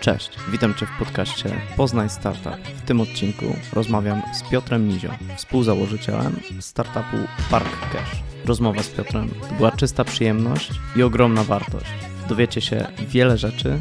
[0.00, 2.56] Cześć, witam Cię w podcaście Poznaj Startup.
[2.76, 7.16] W tym odcinku rozmawiam z Piotrem Nizio, współzałożycielem startupu
[7.50, 8.22] Park Cash.
[8.44, 11.90] Rozmowa z Piotrem to była czysta przyjemność i ogromna wartość.
[12.28, 13.78] Dowiecie się wiele rzeczy,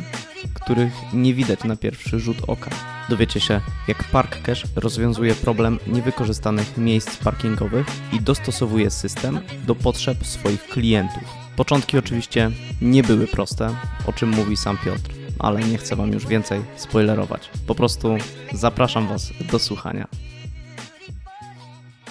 [0.54, 2.71] których nie widać na pierwszy rzut oka.
[3.09, 10.25] Dowiecie się, jak Park Cash rozwiązuje problem niewykorzystanych miejsc parkingowych i dostosowuje system do potrzeb
[10.25, 11.48] swoich klientów.
[11.60, 12.52] Początki oczywiście
[12.82, 17.50] nie były proste, o czym mówi sam Piotr, ale nie chcę Wam już więcej spoilerować.
[17.67, 18.17] Po prostu
[18.54, 20.08] zapraszam Was do słuchania.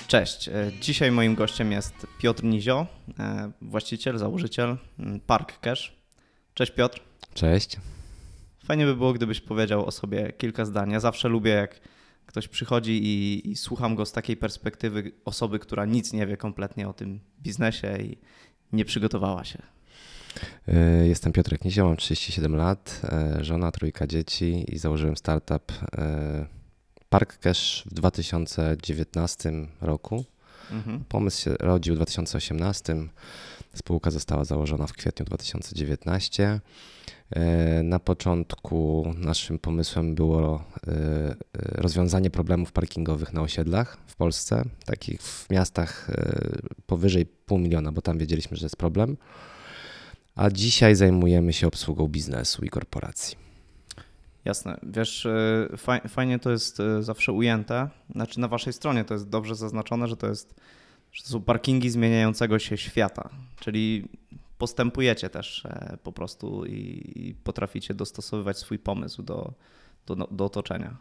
[0.06, 2.86] Cześć, e, dzisiaj moim gościem jest Piotr Nizio,
[3.18, 5.96] e, właściciel, założyciel mm, Park Cash.
[6.54, 7.00] Cześć Piotr.
[7.34, 7.76] Cześć.
[8.64, 10.90] Fajnie by było, gdybyś powiedział o sobie kilka zdań.
[10.90, 11.80] Ja zawsze lubię, jak
[12.26, 16.88] ktoś przychodzi i, i słucham go z takiej perspektywy osoby, która nic nie wie kompletnie
[16.88, 18.18] o tym biznesie i
[18.72, 19.62] nie przygotowała się.
[20.68, 26.46] E, jestem Piotrek Nizio, mam 37 lat, e, żona, trójka dzieci i założyłem startup e,
[27.08, 30.24] Park Cash w 2019 roku.
[30.70, 31.04] Mhm.
[31.08, 32.96] Pomysł się rodził w 2018.
[33.74, 36.60] Spółka została założona w kwietniu 2019.
[37.82, 40.64] Na początku naszym pomysłem było
[41.54, 46.10] rozwiązanie problemów parkingowych na osiedlach w Polsce, takich w miastach
[46.86, 49.16] powyżej pół miliona, bo tam wiedzieliśmy, że jest problem.
[50.36, 53.36] A dzisiaj zajmujemy się obsługą biznesu i korporacji.
[54.44, 54.80] Jasne.
[54.82, 55.28] Wiesz,
[56.08, 57.88] fajnie to jest zawsze ujęte.
[58.10, 60.54] Znaczy na waszej stronie to jest dobrze zaznaczone, że to jest
[61.12, 63.28] że to są parkingi zmieniającego się świata,
[63.60, 64.08] czyli
[64.58, 69.52] postępujecie też e, po prostu i potraficie dostosowywać swój pomysł do,
[70.06, 70.96] do, do otoczenia.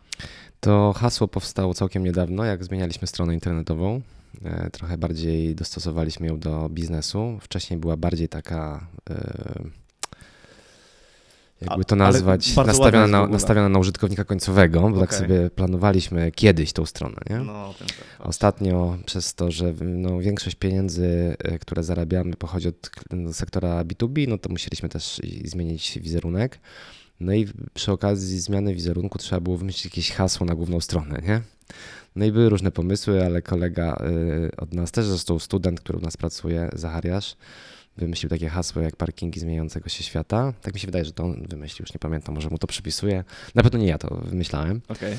[0.59, 4.01] To hasło powstało całkiem niedawno, jak zmienialiśmy stronę internetową.
[4.45, 7.39] E, trochę bardziej dostosowaliśmy ją do biznesu.
[7.42, 9.64] Wcześniej była bardziej taka e,
[11.61, 15.00] jakby to nazwać, nastawiona na, nastawiona na użytkownika końcowego, bo okay.
[15.00, 17.16] tak sobie planowaliśmy kiedyś tą stronę.
[17.30, 17.38] Nie?
[17.38, 17.88] No, tak,
[18.20, 22.89] Ostatnio przez to, że no, większość pieniędzy, e, które zarabiamy pochodzi od
[23.32, 26.60] sektora B2B, no to musieliśmy też zmienić wizerunek.
[27.20, 31.42] No i przy okazji zmiany wizerunku trzeba było wymyślić jakieś hasło na główną stronę, nie?
[32.16, 34.04] No i były różne pomysły, ale kolega
[34.48, 37.36] y, od nas, też zresztą student, który u nas pracuje, Zachariasz,
[37.98, 40.54] wymyślił takie hasło jak parkingi zmieniającego się świata.
[40.61, 43.23] Tak mi się wydaje, że to on wymyślił, już nie pamiętam, może mu to przypisuję.
[43.55, 44.82] Na pewno nie ja to wymyślałem.
[44.88, 45.17] Okay.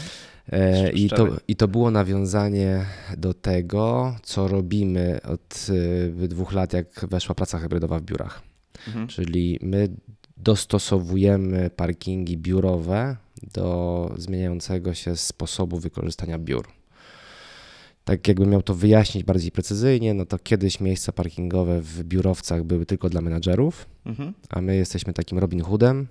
[0.53, 2.85] E, I, to, I to było nawiązanie
[3.17, 5.67] do tego, co robimy od
[6.25, 8.43] y, dwóch lat, jak weszła praca hybrydowa w biurach.
[8.87, 9.07] Mhm.
[9.07, 9.89] Czyli my
[10.41, 13.17] dostosowujemy parkingi biurowe
[13.55, 16.69] do zmieniającego się sposobu wykorzystania biur.
[18.05, 22.87] Tak jakbym miał to wyjaśnić bardziej precyzyjnie, no to kiedyś miejsca parkingowe w biurowcach były
[22.87, 24.35] tylko dla menadżerów, mhm.
[24.49, 26.07] a my jesteśmy takim Robin Hoodem,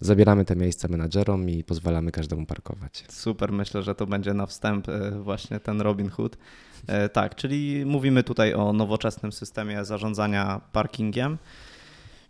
[0.00, 3.04] zabieramy te miejsca menadżerom i pozwalamy każdemu parkować.
[3.08, 6.38] Super, myślę, że to będzie na wstęp e, właśnie ten Robin Hood.
[6.86, 11.38] E, tak, czyli mówimy tutaj o nowoczesnym systemie zarządzania parkingiem.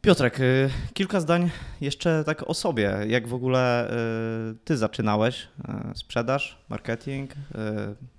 [0.03, 1.50] Piotrek, y, kilka zdań
[1.81, 2.97] jeszcze tak o sobie.
[3.09, 3.91] Jak w ogóle
[4.50, 5.48] y, ty zaczynałeś
[5.92, 7.31] y, sprzedaż, marketing,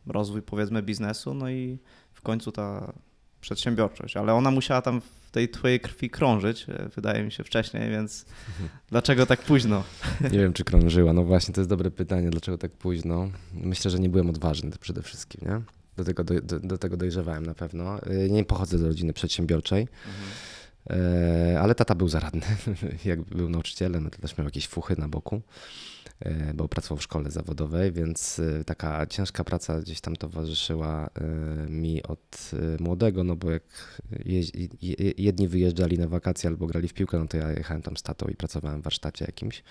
[0.07, 1.77] rozwój powiedzmy biznesu, no i
[2.13, 2.93] w końcu ta
[3.41, 8.25] przedsiębiorczość, ale ona musiała tam w tej twojej krwi krążyć, wydaje mi się wcześniej, więc
[8.91, 9.83] dlaczego tak późno?
[10.21, 11.13] Nie wiem, czy krążyła.
[11.13, 13.29] No właśnie, to jest dobre pytanie, dlaczego tak późno.
[13.53, 15.61] Myślę, że nie byłem odważny przede wszystkim, nie?
[15.97, 17.99] Do tego, do, do, tego dojrzewałem na pewno.
[18.29, 19.81] Nie pochodzę z rodziny przedsiębiorczej.
[19.81, 20.29] Mhm
[21.59, 22.41] ale tata był zaradny,
[23.05, 25.41] jakby był nauczycielem, to też miał jakieś fuchy na boku.
[26.25, 31.69] E, bo pracował w szkole zawodowej, więc e, taka ciężka praca gdzieś tam towarzyszyła e,
[31.69, 33.63] mi od młodego, no bo jak
[35.17, 38.27] jedni wyjeżdżali na wakacje albo grali w piłkę, no to ja jechałem tam z tatą
[38.27, 39.63] i pracowałem w warsztacie jakimś.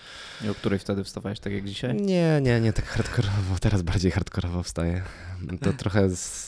[0.45, 1.95] I o której wtedy wstawałeś, tak jak dzisiaj?
[1.95, 5.01] Nie, nie, nie tak hardkorowo, teraz bardziej hardkorowo wstaję.
[5.61, 6.47] To trochę z,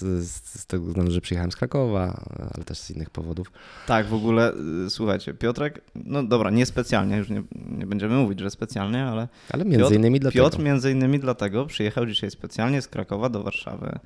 [0.60, 3.52] z tego względu, że przyjechałem z Krakowa, ale też z innych powodów.
[3.88, 4.54] Tak, w ogóle,
[4.90, 7.44] słuchajcie, Piotrek, no dobra, niespecjalnie, już nie,
[7.78, 9.28] nie będziemy mówić, że specjalnie, ale...
[9.50, 10.44] Ale między Piotr, innymi dlatego.
[10.44, 14.00] Piotr między innymi dlatego przyjechał dzisiaj specjalnie z Krakowa do Warszawy,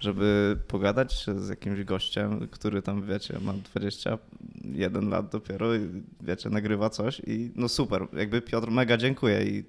[0.00, 5.80] żeby pogadać z jakimś gościem, który tam, wiecie, ma 21 lat dopiero i,
[6.20, 9.64] wiecie, nagrywa coś i no super, jakby Piotr, mega dziękuję i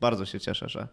[0.00, 0.88] bardzo się cieszę, że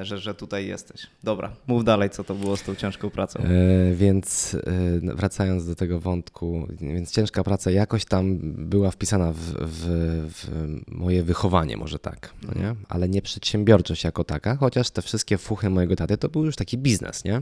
[0.00, 1.06] że, że tutaj jesteś.
[1.22, 3.40] Dobra, mów dalej, co to było z tą ciężką pracą.
[3.40, 9.38] E, więc e, wracając do tego wątku, więc ciężka praca jakoś tam była wpisana w,
[9.38, 9.86] w,
[10.34, 10.48] w
[10.88, 12.74] moje wychowanie, może tak, no nie?
[12.88, 16.78] Ale nie przedsiębiorczość jako taka, chociaż te wszystkie fuchy mojego taty to był już taki
[16.78, 17.40] biznes, nie?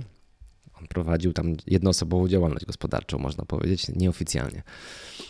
[0.81, 4.63] On prowadził tam jednoosobową działalność gospodarczą, można powiedzieć, nieoficjalnie,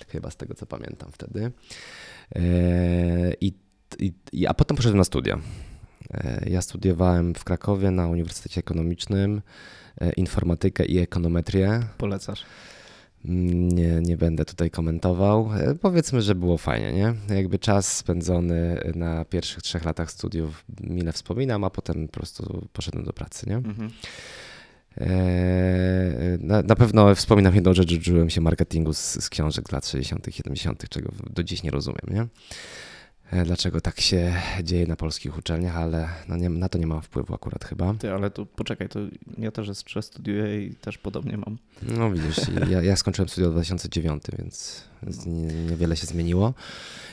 [0.09, 1.53] chyba z tego co pamiętam wtedy.
[3.41, 3.53] I,
[4.33, 5.39] i, a potem poszedłem na studia.
[6.47, 9.43] Ja studiowałem w Krakowie na Uniwersytecie Ekonomicznym
[10.17, 11.81] informatykę i ekonometrię.
[11.99, 12.45] Polecasz?
[13.25, 15.51] Nie, nie będę tutaj komentował.
[15.55, 17.37] E, powiedzmy, że było fajnie, nie?
[17.37, 23.05] Jakby czas spędzony na pierwszych trzech latach studiów mile wspominam, a potem po prostu poszedłem
[23.05, 23.57] do pracy, nie?
[23.57, 23.91] Mhm.
[25.01, 29.87] E, na, na, pewno wspominam jedną rzecz, że uczyłem się marketingu z, z książek lat
[29.87, 32.27] 60., 70., czego do dziś nie rozumiem, nie?
[33.31, 37.03] E, dlaczego tak się dzieje na polskich uczelniach, ale no nie, na to nie mam
[37.03, 37.95] wpływu akurat chyba.
[37.95, 39.01] Ty, ale tu poczekaj, to
[39.39, 41.59] ja też jeszcze studiuję i też podobnie mam.
[41.83, 42.37] No widzisz,
[42.71, 44.85] ja, ja skończyłem studia w 2009, więc
[45.71, 46.55] niewiele się zmieniło.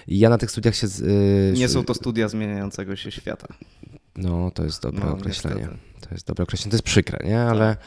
[0.07, 0.87] I ja na tych studiach się...
[0.87, 3.47] Yy, nie są to studia zmieniającego się świata.
[4.15, 5.61] No, to jest dobre no, określenie.
[5.61, 6.07] Niestety.
[6.07, 7.41] To jest dobre określenie, to jest przykre, nie?
[7.41, 7.75] Ale...
[7.75, 7.85] Tak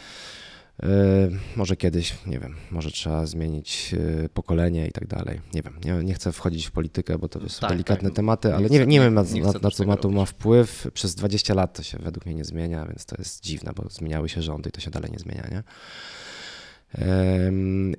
[1.57, 5.41] może kiedyś, nie wiem, może trzeba zmienić yy, pokolenie i tak dalej.
[5.55, 8.17] Nie wiem, nie, nie chcę wchodzić w politykę, bo to są tak, delikatne tak.
[8.17, 10.91] tematy, ale nie, nie, nie wiem, na, na, na co ma to ma wpływ.
[10.95, 14.29] Przez 20 lat to się według mnie nie zmienia, więc to jest dziwne, bo zmieniały
[14.29, 15.63] się rządy i to się dalej nie zmienia, nie?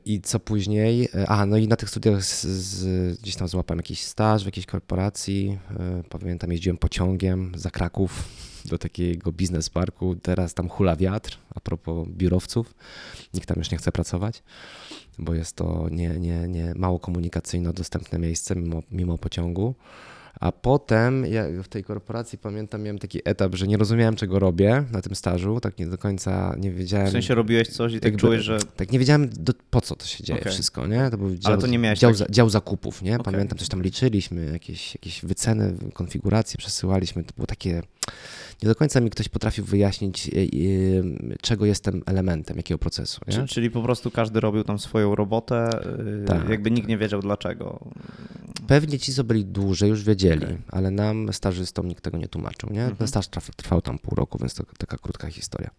[0.05, 1.09] I co później?
[1.27, 4.65] A, no i na tych studiach z, z, gdzieś tam złapałem jakiś staż w jakiejś
[4.65, 5.59] korporacji.
[6.09, 8.23] Pamiętam, jeździłem pociągiem za Kraków
[8.65, 10.15] do takiego biznes parku.
[10.15, 12.73] Teraz tam hula wiatr, a propos biurowców.
[13.33, 14.43] Nikt tam już nie chce pracować,
[15.17, 19.75] bo jest to nie, nie, nie mało komunikacyjno dostępne miejsce mimo, mimo pociągu.
[20.39, 24.83] A potem ja w tej korporacji pamiętam, miałem taki etap, że nie rozumiałem, czego robię
[24.91, 27.07] na tym stażu, tak nie do końca nie wiedziałem.
[27.07, 28.59] W sensie robiłeś coś i tak czułeś, że.
[28.75, 30.51] Tak, nie wiedziałem do, po co to się dzieje okay.
[30.51, 31.09] wszystko, nie?
[31.09, 32.31] To był dział, Ale to nie miałeś dział, tak...
[32.31, 33.19] dział zakupów, nie?
[33.19, 33.59] Pamiętam, okay.
[33.59, 37.23] coś tam liczyliśmy, jakieś, jakieś wyceny, konfiguracje przesyłaliśmy.
[37.23, 37.81] To było takie
[38.63, 40.45] nie do końca mi ktoś potrafił wyjaśnić, e, e,
[41.41, 43.21] czego jestem elementem, jakiego procesu.
[43.27, 43.47] Nie?
[43.47, 45.69] Czyli po prostu każdy robił tam swoją robotę,
[46.23, 46.49] e, tak.
[46.49, 47.79] jakby nikt nie wiedział dlaczego.
[48.67, 50.61] Pewnie ci, co byli dłużej, już wiedzieli, okay.
[50.67, 52.69] ale nam, stażystom, nikt tego nie tłumaczył.
[52.69, 52.81] Nie?
[52.81, 52.95] Mhm.
[52.95, 55.69] Ten staż trwał tam pół roku, więc to taka krótka historia.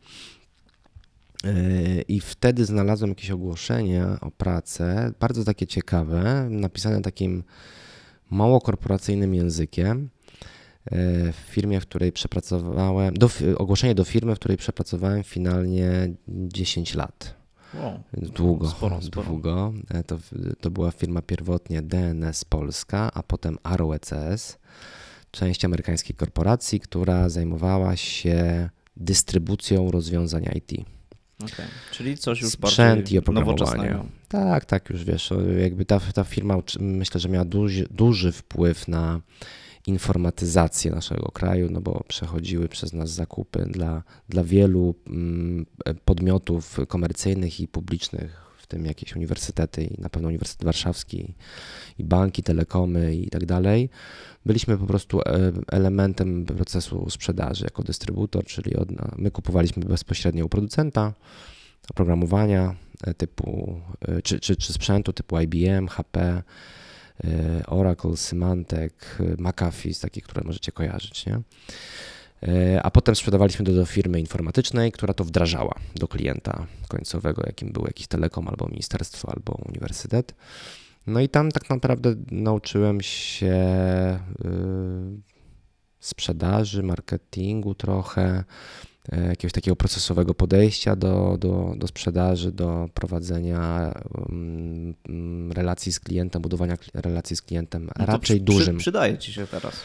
[2.08, 7.44] I wtedy znalazłem jakieś ogłoszenie o pracę, bardzo takie ciekawe, napisane takim
[8.31, 10.11] mało korporacyjnym językiem
[11.32, 17.39] w firmie, w której przepracowałem, do, ogłoszenie do firmy, w której przepracowałem finalnie 10 lat.
[17.75, 18.02] Wow.
[18.12, 19.26] Długo, sporo, sporo.
[19.26, 19.72] długo.
[19.90, 20.19] E, to,
[20.61, 24.58] to była firma pierwotnie DNS Polska, a potem Arrow ECS,
[25.31, 30.72] część amerykańskiej korporacji, która zajmowała się dystrybucją rozwiązań IT.
[31.44, 31.67] Okay.
[31.93, 33.99] Czyli coś już Sprzęt i oprogramowanie.
[34.28, 35.32] Tak, tak, już wiesz,
[35.62, 39.20] jakby ta, ta firma myślę, że miała duży, duży wpływ na
[39.90, 45.66] informatyzację naszego kraju, no bo przechodziły przez nas zakupy dla, dla wielu mm,
[46.04, 51.34] podmiotów komercyjnych i publicznych, w tym jakieś uniwersytety i na pewno Uniwersytet Warszawski
[51.98, 53.90] i banki, telekomy i tak dalej.
[54.46, 58.88] Byliśmy po prostu e, elementem procesu sprzedaży jako dystrybutor, czyli od,
[59.19, 61.14] my kupowaliśmy bezpośrednio u producenta
[61.90, 62.75] oprogramowania
[63.06, 66.42] e, typu, e, czy, czy, czy sprzętu typu IBM, HP,
[67.67, 68.93] Oracle, Symantec,
[69.38, 71.40] McAfee, z takich, które możecie kojarzyć, nie?
[72.43, 77.72] E, a potem sprzedawaliśmy to do firmy informatycznej, która to wdrażała do klienta końcowego, jakim
[77.72, 80.34] był jakiś telekom, albo ministerstwo, albo uniwersytet.
[81.06, 83.55] No i tam tak naprawdę nauczyłem się
[84.44, 84.50] y,
[86.00, 88.89] sprzedaży, marketingu trochę, E,
[89.28, 94.95] jakiegoś takiego procesowego podejścia do, do, do sprzedaży, do prowadzenia um,
[95.52, 98.76] relacji z klientem, budowania relacji z klientem no raczej przy, dużym.
[98.76, 99.76] Przydaje ci się teraz.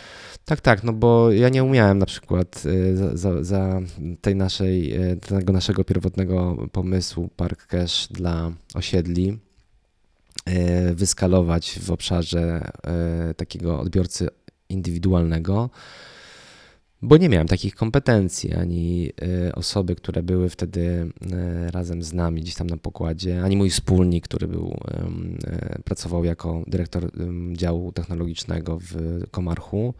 [0.45, 3.81] Tak, tak, no bo ja nie umiałem na przykład e, za, za, za,
[4.21, 9.37] tej naszej, e, tego naszego pierwotnego pomysłu Park Cash dla osiedli
[10.93, 12.71] wyskalować w obszarze
[13.37, 14.29] takiego odbiorcy
[14.69, 15.69] indywidualnego
[17.01, 19.11] bo nie miałem takich kompetencji, ani
[19.47, 23.69] y, osoby, które były wtedy y, razem z nami gdzieś tam na pokładzie, ani mój
[23.69, 24.77] wspólnik, który był,
[25.77, 27.11] y, pracował jako dyrektor
[27.53, 29.93] działu technologicznego w Komarchu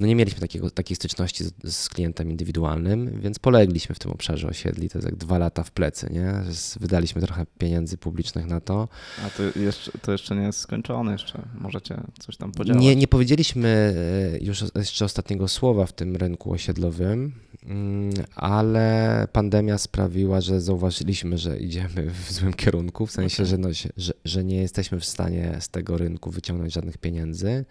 [0.00, 4.48] no nie mieliśmy takiego, takiej styczności z, z, klientem indywidualnym, więc polegliśmy w tym obszarze
[4.48, 4.88] osiedli.
[4.88, 6.34] To jest jak dwa lata w plecy, nie?
[6.80, 8.88] Wydaliśmy trochę pieniędzy publicznych na to.
[9.26, 12.82] A to jeszcze, to jeszcze nie jest skończone, jeszcze możecie coś tam podziałać.
[12.82, 13.94] Nie, nie powiedzieliśmy
[14.34, 17.32] e, już jeszcze ostatniego słowa w tym rynku osiedlowym,
[17.66, 23.46] mm, ale pandemia sprawiła, że zauważyliśmy, że idziemy w złym kierunku, w sensie, okay.
[23.46, 27.64] że, no, że, że nie jesteśmy w stanie z tego rynku wyciągnąć żadnych pieniędzy.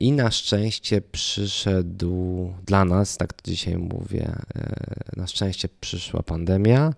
[0.00, 6.94] I na szczęście przyszedł dla nas, tak dzisiaj mówię, e, na szczęście przyszła pandemia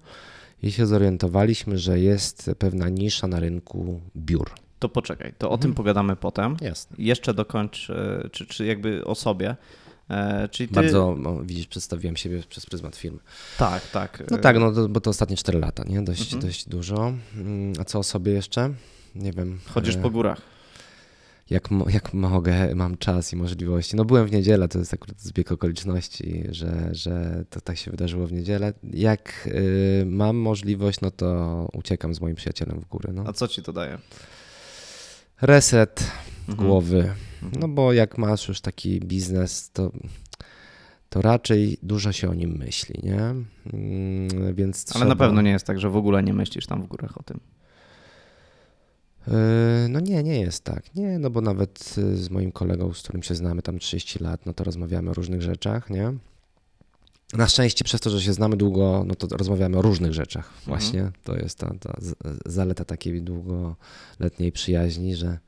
[0.63, 4.51] i się zorientowaliśmy, że jest pewna nisza na rynku biur.
[4.79, 5.75] To poczekaj, to o tym mhm.
[5.75, 6.57] pogadamy potem.
[6.61, 6.97] Jasne.
[6.99, 9.57] Jeszcze dokończ, e, czy, czy jakby o sobie.
[10.11, 10.75] E, czyli ty...
[10.75, 13.19] Bardzo, no, widzisz, przedstawiłem siebie przez pryzmat firmy.
[13.59, 14.23] Tak, tak.
[14.31, 16.03] No tak, no to, bo to ostatnie 4 lata, nie?
[16.03, 16.43] Dość, mhm.
[16.43, 17.13] dość dużo.
[17.37, 18.75] Mm, a co o sobie jeszcze?
[19.15, 19.59] Nie wiem.
[19.67, 20.56] Chodzisz po górach
[21.51, 23.97] jak, jak mogę, mam czas i możliwości.
[23.97, 28.27] No byłem w niedzielę, to jest akurat zbieg okoliczności, że, że to tak się wydarzyło
[28.27, 28.73] w niedzielę.
[28.83, 33.13] Jak y, mam możliwość, no to uciekam z moim przyjacielem w góry.
[33.13, 33.25] No.
[33.27, 33.99] A co ci to daje?
[35.43, 36.11] Reset
[36.49, 36.69] mhm.
[36.69, 37.13] głowy.
[37.43, 37.61] Mhm.
[37.61, 39.93] No bo jak masz już taki biznes, to
[41.09, 43.21] to raczej dużo się o nim myśli, nie?
[43.21, 45.05] Mm, więc Ale trzeba...
[45.05, 47.41] na pewno nie jest tak, że w ogóle nie myślisz tam w górach o tym.
[49.27, 49.33] Yy,
[49.89, 50.95] no nie, nie jest tak.
[50.95, 54.47] Nie, no bo nawet y, z moim kolegą, z którym się znamy tam 30 lat,
[54.47, 56.13] no to rozmawiamy o różnych rzeczach, nie?
[57.33, 60.65] Na szczęście przez to, że się znamy długo, no to rozmawiamy o różnych rzeczach mhm.
[60.67, 61.01] właśnie.
[61.01, 61.23] Mhm.
[61.25, 61.99] To jest ta, ta
[62.47, 65.39] zaleta takiej długoletniej przyjaźni, że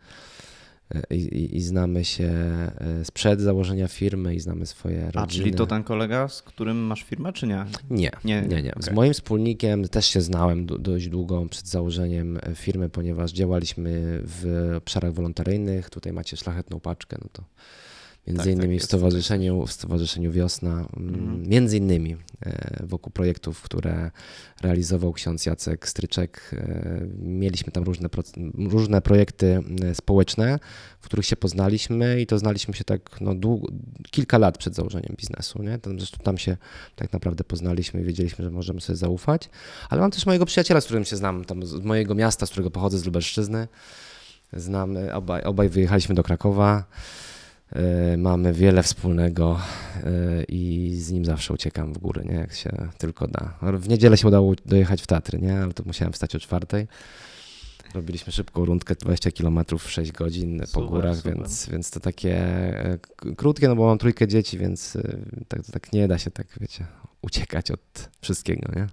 [1.11, 5.23] i, i, i, znamy się e, sprzed założenia firmy i znamy swoje rodziny.
[5.23, 7.65] A czyli to ten kolega, z którym masz firmę, czy nie?
[7.91, 8.63] Nie, nie, nie.
[8.63, 8.73] nie.
[8.79, 8.95] Z okay.
[8.95, 15.13] moim wspólnikiem też się znałem dość długo przed założeniem e, firmy, ponieważ działaliśmy w obszarach
[15.13, 15.91] wolontaryjnych.
[15.91, 17.43] Tutaj macie szlachetną paczkę, no to
[18.29, 21.49] Między tak, innymi tak w, stowarzyszeniu, w Stowarzyszeniu Wiosna, mm, mhm.
[21.49, 22.17] między innymi
[22.47, 24.11] e, wokół projektów, które
[24.63, 26.51] realizował ksiądz Jacek Stryczek.
[26.53, 28.09] E, mieliśmy tam różne,
[28.59, 30.59] różne projekty e, społeczne,
[31.01, 33.69] w których się poznaliśmy i to znaliśmy się tak no, długo,
[34.11, 35.63] kilka lat przed założeniem biznesu.
[35.63, 35.79] Nie?
[35.79, 36.57] Tam, zresztą tam się
[36.97, 39.51] tak naprawdę poznaliśmy i wiedzieliśmy, że możemy sobie zaufać.
[39.91, 42.71] Ale mam też mojego przyjaciela, z którym się znam, tam z mojego miasta, z którego
[42.71, 43.69] pochodzę, z Lubelszczyzny.
[44.53, 46.85] Znamy, obaj, obaj wyjechaliśmy do Krakowa.
[47.73, 49.61] E, mamy wiele wspólnego
[50.05, 52.35] e, i z nim zawsze uciekam w góry, nie?
[52.35, 53.55] jak się tylko da.
[53.63, 55.59] W niedzielę się udało dojechać w Tatry, nie?
[55.59, 56.87] ale to musiałem wstać o czwartej.
[57.95, 62.37] Robiliśmy szybką rundkę 20 km w 6 godzin super, po górach, Więc, więc to takie
[62.37, 62.99] e,
[63.37, 64.99] krótkie, no bo mam trójkę dzieci, więc
[65.49, 66.87] tak, tak nie da się tak, wiecie,
[67.23, 68.87] uciekać od wszystkiego, nie?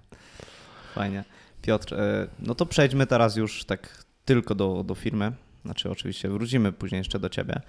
[0.94, 1.24] Fajnie.
[1.62, 1.96] Piotr,
[2.38, 5.32] no to przejdźmy teraz już tak tylko do, do firmy.
[5.64, 7.60] Znaczy oczywiście wrócimy później jeszcze do ciebie.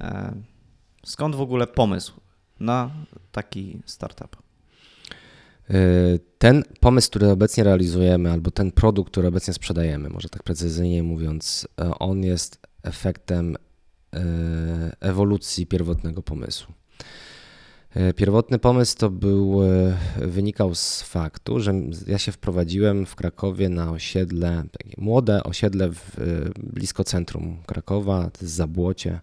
[0.00, 0.34] E,
[1.04, 2.20] skąd w ogóle pomysł
[2.60, 2.90] na
[3.32, 4.36] taki startup?
[5.70, 5.74] E,
[6.38, 11.68] ten pomysł, który obecnie realizujemy, albo ten produkt, który obecnie sprzedajemy, może tak precyzyjnie mówiąc,
[11.80, 13.56] e, on jest efektem
[15.00, 16.74] ewolucji pierwotnego pomysłu.
[18.16, 19.60] Pierwotny pomysł to był,
[20.16, 21.74] wynikał z faktu, że
[22.06, 26.16] ja się wprowadziłem w Krakowie na osiedle, takie młode osiedle w,
[26.72, 29.20] blisko centrum Krakowa, to jest Zabłocie,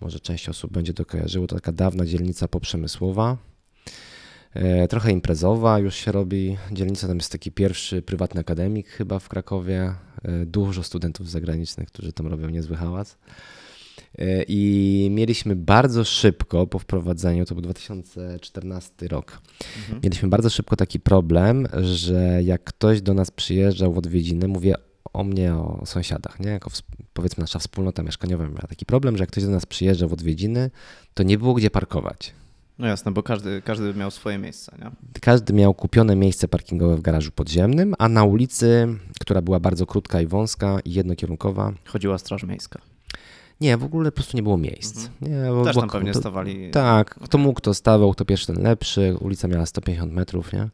[0.00, 3.36] może część osób będzie to kojarzyło, to taka dawna dzielnica poprzemysłowa,
[4.54, 6.56] e, trochę imprezowa już się robi.
[6.72, 12.12] Dzielnica tam jest taki pierwszy prywatny akademik chyba w Krakowie, e, dużo studentów zagranicznych, którzy
[12.12, 13.18] tam robią niezły hałas.
[14.18, 19.42] E, I mieliśmy bardzo szybko po wprowadzeniu, to był 2014 rok,
[19.78, 20.00] mhm.
[20.04, 24.74] mieliśmy bardzo szybko taki problem, że jak ktoś do nas przyjeżdżał w odwiedziny, mówię
[25.12, 26.50] o mnie, o sąsiadach, nie?
[26.50, 26.70] Jako
[27.12, 30.70] powiedzmy nasza wspólnota mieszkaniowa miała taki problem, że jak ktoś do nas przyjeżdżał w odwiedziny,
[31.14, 32.34] to nie było gdzie parkować.
[32.78, 34.90] No jasne, bo każdy, każdy miał swoje miejsce, nie?
[35.20, 38.88] Każdy miał kupione miejsce parkingowe w garażu podziemnym, a na ulicy,
[39.20, 41.72] która była bardzo krótka i wąska i jednokierunkowa.
[41.84, 42.80] Chodziła Straż Miejska.
[43.60, 44.96] Nie, w ogóle po prostu nie było miejsc.
[44.96, 45.56] Mhm.
[45.56, 46.70] Nie, Też tam pewnie to, stawali.
[46.70, 49.16] Tak, kto mógł, to stawał, kto pierwszy, ten lepszy.
[49.20, 50.68] Ulica miała 150 metrów, nie?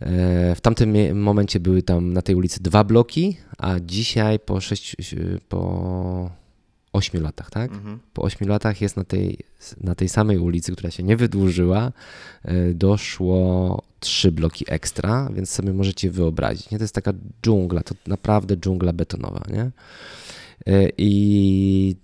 [0.00, 4.96] E, w tamtym momencie były tam na tej ulicy dwa bloki, a dzisiaj po, sześć,
[5.48, 6.30] po
[6.92, 7.72] 8 latach, tak?
[7.72, 7.98] Mhm.
[8.12, 9.38] Po 8 latach jest na tej,
[9.80, 11.92] na tej samej ulicy, która się nie wydłużyła,
[12.44, 16.70] e, doszło trzy bloki ekstra, więc sobie możecie wyobrazić.
[16.70, 16.78] Nie?
[16.78, 19.42] To jest taka dżungla, to naprawdę dżungla betonowa.
[19.52, 19.70] Nie?
[20.66, 21.96] E, I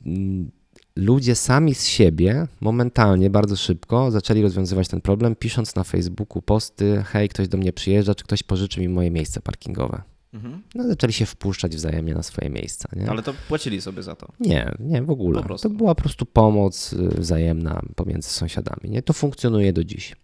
[0.96, 7.02] ludzie sami z siebie momentalnie, bardzo szybko zaczęli rozwiązywać ten problem, pisząc na Facebooku posty:
[7.06, 10.02] hej, ktoś do mnie przyjeżdża, czy ktoś pożyczy mi moje miejsce parkingowe.
[10.34, 10.62] Mhm.
[10.74, 12.88] No, zaczęli się wpuszczać wzajemnie na swoje miejsca.
[12.96, 13.10] Nie?
[13.10, 14.32] Ale to płacili sobie za to?
[14.40, 15.42] Nie, nie, w ogóle.
[15.62, 18.90] To była po prostu pomoc y, wzajemna pomiędzy sąsiadami.
[18.90, 19.02] Nie?
[19.02, 20.16] To funkcjonuje do dziś.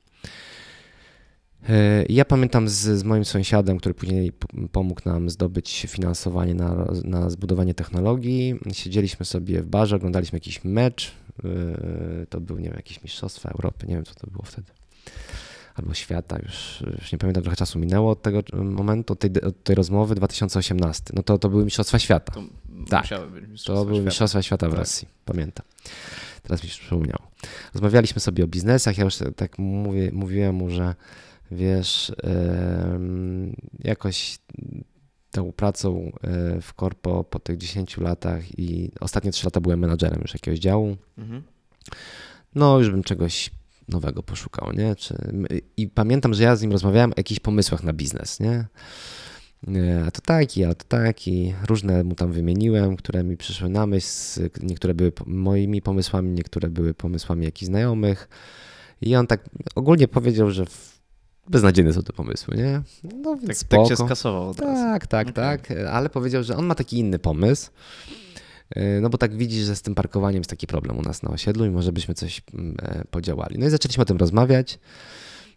[1.69, 4.33] E, ja pamiętam z, z, moim sąsiadem, który później
[4.73, 8.55] pomógł nam zdobyć finansowanie na, na zbudowanie technologii.
[8.73, 11.13] Siedzieliśmy sobie w barze, oglądaliśmy jakiś mecz.
[11.45, 14.73] E, to był, nie wiem, jakieś Mistrzostwa Europy, nie wiem co to było wtedy.
[15.75, 19.63] Albo świata, już, już nie pamiętam, trochę czasu minęło od tego momentu, od tej, od
[19.65, 21.05] tej rozmowy, 2018.
[21.17, 22.33] No to, to były Mistrzostwa Świata.
[22.33, 22.43] To
[22.91, 23.05] tak,
[23.49, 24.07] mistrzostwa to były świata.
[24.07, 24.79] Mistrzostwa Świata w tak.
[24.79, 25.67] Rosji, pamiętam.
[26.43, 27.31] Teraz mi się przypomniało.
[27.75, 30.95] Rozmawialiśmy sobie o biznesach, ja już tak mówię, mówiłem mu, że
[31.51, 32.13] wiesz,
[33.85, 34.39] jakoś
[35.31, 40.21] tą pracą e, w korpo po tych 10 latach i ostatnie 3 lata byłem menadżerem
[40.23, 40.97] już jakiegoś działu.
[41.19, 41.43] Mhm.
[42.55, 43.51] No, już bym czegoś
[43.89, 44.97] nowego poszukał, nie?
[44.97, 45.15] Czy,
[45.77, 48.67] I pamiętam, że ja z nim rozmawiałem o jakichś pomysłach na biznes, nie?
[50.07, 51.55] A to taki, a to taki.
[51.69, 54.09] Różne mu tam wymieniłem, które mi przyszły na myśl.
[54.63, 58.29] Niektóre były moimi pomysłami, niektóre były pomysłami jakichś znajomych.
[59.01, 60.65] I on tak ogólnie powiedział, że
[61.51, 62.83] beznadziejne są te pomysły, nie?
[63.23, 63.89] No więc tak, spoko.
[63.89, 65.59] tak się skasował od Tak, tak, okay.
[65.59, 65.71] tak.
[65.91, 67.71] Ale powiedział, że on ma taki inny pomysł.
[68.71, 71.31] E, no bo tak widzisz, że z tym parkowaniem jest taki problem u nas na
[71.31, 73.59] osiedlu i może byśmy coś mm, e, podziałali.
[73.59, 74.79] No i zaczęliśmy o tym rozmawiać.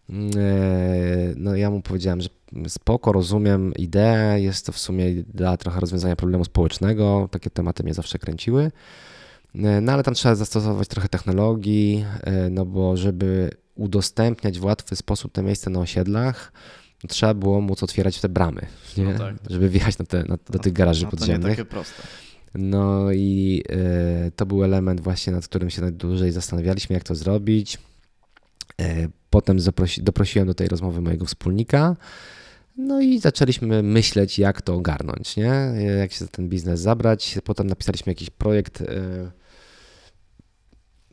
[0.10, 2.29] Mm, e, no ja mu powiedziałem, że
[2.67, 7.93] spoko, rozumiem ideę, jest to w sumie dla trochę rozwiązania problemu społecznego, takie tematy mnie
[7.93, 8.72] zawsze kręciły.
[9.81, 12.05] No ale tam trzeba zastosować trochę technologii,
[12.51, 16.51] no bo żeby udostępniać w łatwy sposób te miejsca na osiedlach,
[17.07, 18.62] trzeba było móc otwierać te bramy?
[18.98, 19.51] No tak, tak.
[19.51, 21.41] żeby wjechać na te, na, do tych garaży no, podziemnych.
[21.41, 22.03] To nie takie proste.
[22.55, 23.63] No i
[24.27, 27.77] y, to był element właśnie, nad którym się najdłużej zastanawialiśmy, jak to zrobić.
[28.81, 31.95] Y, potem zaprosi, doprosiłem do tej rozmowy mojego wspólnika.
[32.77, 35.53] No i zaczęliśmy myśleć, jak to ogarnąć, nie?
[36.00, 37.38] jak się za ten biznes zabrać.
[37.43, 38.86] Potem napisaliśmy jakiś projekt, y,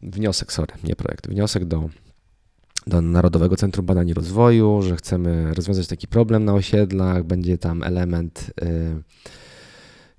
[0.03, 1.89] wniosek, sorry, nie projekt, wniosek do
[2.87, 7.83] do Narodowego Centrum Badań i Rozwoju, że chcemy rozwiązać taki problem na osiedlach, będzie tam
[7.83, 9.03] element y,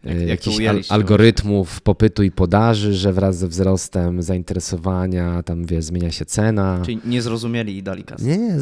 [0.03, 6.11] jak, jakichś al algorytmów popytu i podaży, że wraz ze wzrostem zainteresowania tam wie, zmienia
[6.11, 6.81] się cena.
[6.85, 8.25] Czyli nie zrozumieli i dali kasę.
[8.25, 8.59] Nie, nie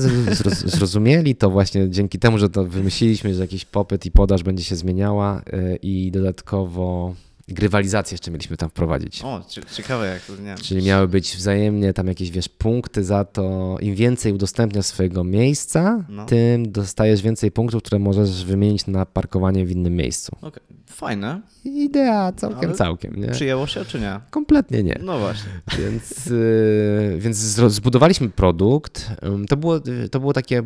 [0.65, 4.75] zrozumieli to właśnie dzięki temu, że to wymyśliliśmy, że jakiś popyt i podaż będzie się
[4.75, 7.15] zmieniała y, i dodatkowo
[7.47, 9.21] grywalizację jeszcze mieliśmy tam wprowadzić.
[9.23, 13.77] O, ciekawe jak to, nie Czyli miały być wzajemnie tam jakieś, wiesz, punkty za to,
[13.81, 16.25] im więcej udostępniasz swojego miejsca, no.
[16.25, 20.35] tym dostajesz więcej punktów, które możesz wymienić na parkowanie w innym miejscu.
[20.41, 20.63] Okay.
[20.87, 21.41] fajne.
[21.63, 23.27] Idea całkiem, Ale całkiem, nie?
[23.27, 24.19] Przyjęło się czy nie?
[24.29, 24.99] Kompletnie nie.
[25.03, 25.51] No właśnie.
[25.79, 29.11] Więc, yy, więc zbudowaliśmy produkt.
[29.49, 29.79] To było,
[30.11, 30.63] to było takie,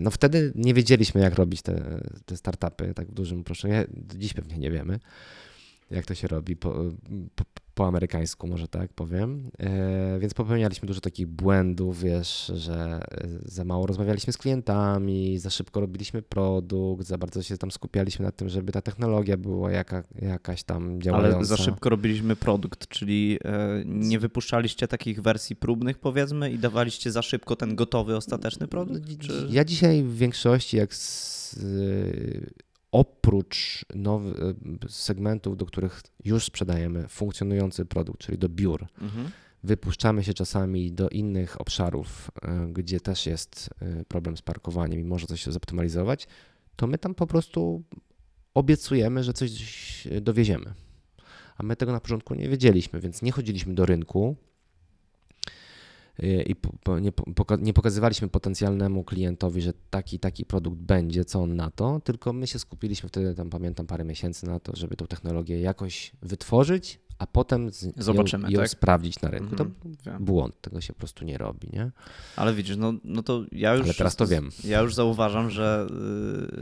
[0.00, 3.74] no wtedy nie wiedzieliśmy jak robić te, te startupy tak w dużym uproszczeniu.
[4.18, 4.98] Dziś pewnie nie wiemy
[5.92, 6.74] jak to się robi po,
[7.34, 9.50] po, po amerykańsku, może tak powiem.
[9.58, 13.00] E, więc popełnialiśmy dużo takich błędów, wiesz, że
[13.44, 18.32] za mało rozmawialiśmy z klientami, za szybko robiliśmy produkt, za bardzo się tam skupialiśmy na
[18.32, 21.36] tym, żeby ta technologia była jaka, jakaś tam działająca.
[21.36, 27.12] Ale za szybko robiliśmy produkt, czyli e, nie wypuszczaliście takich wersji próbnych, powiedzmy, i dawaliście
[27.12, 29.18] za szybko ten gotowy, ostateczny produkt?
[29.18, 29.48] Czy...
[29.50, 31.58] Ja dzisiaj w większości, jak z,
[32.92, 34.36] oprócz nowych
[34.88, 39.30] segmentów, do których już sprzedajemy funkcjonujący produkt, czyli do biur, mhm.
[39.64, 45.04] wypuszczamy się czasami do innych obszarów, e, gdzie też jest e, problem z parkowaniem i
[45.04, 46.26] może coś się zoptymalizować,
[46.76, 47.82] to my tam po prostu
[48.54, 49.50] obiecujemy, że coś
[50.20, 50.74] dowieziemy.
[51.56, 54.36] A my tego na początku nie wiedzieliśmy, więc nie chodziliśmy do rynku,
[56.18, 56.56] i
[57.58, 62.46] nie, pokazywaliśmy potencjalnemu klientowi, że taki taki produkt będzie, co on na to, tylko my
[62.46, 67.26] się skupiliśmy wtedy, tam pamiętam parę miesięcy na to, żeby tą technologię jakoś wytworzyć, a
[67.26, 68.68] potem Zobaczymy, ją, ją tak?
[68.68, 69.56] sprawdzić na rynku.
[69.56, 71.90] To mhm, błąd, tego się po prostu nie robi, nie?
[72.36, 73.84] Ale widzisz, no, no to ja już...
[73.84, 74.50] Ale teraz to wiem.
[74.64, 75.86] Ja już zauważam, że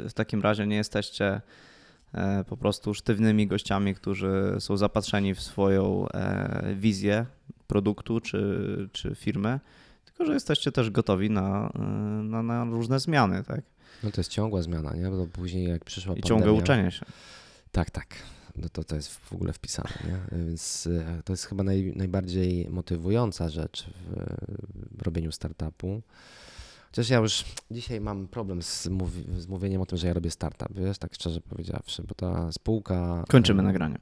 [0.05, 1.41] y, w takim razie nie jesteście
[2.49, 7.27] po prostu sztywnymi gościami, którzy są zapatrzeni w swoją e, wizję
[7.67, 9.61] produktu czy, czy firmę,
[10.05, 11.73] tylko że jesteście też gotowi na,
[12.23, 13.61] na, na różne zmiany, tak?
[14.03, 15.11] No to jest ciągła zmiana, nie?
[15.11, 16.29] Bo później jak przyszła I pandemia...
[16.29, 17.07] ciągłe uczenie się.
[17.73, 18.07] Tak, tak.
[18.57, 20.39] No to, to jest w ogóle wpisane, nie?
[20.39, 23.91] Więc e, to jest chyba naj, najbardziej motywująca rzecz
[24.91, 26.03] w robieniu startupu
[26.91, 28.89] Chociaż ja już dzisiaj mam problem z,
[29.39, 33.25] z mówieniem o tym, że ja robię startup, wiesz, tak szczerze powiedziawszy, bo ta spółka...
[33.29, 33.99] Kończymy nagranie.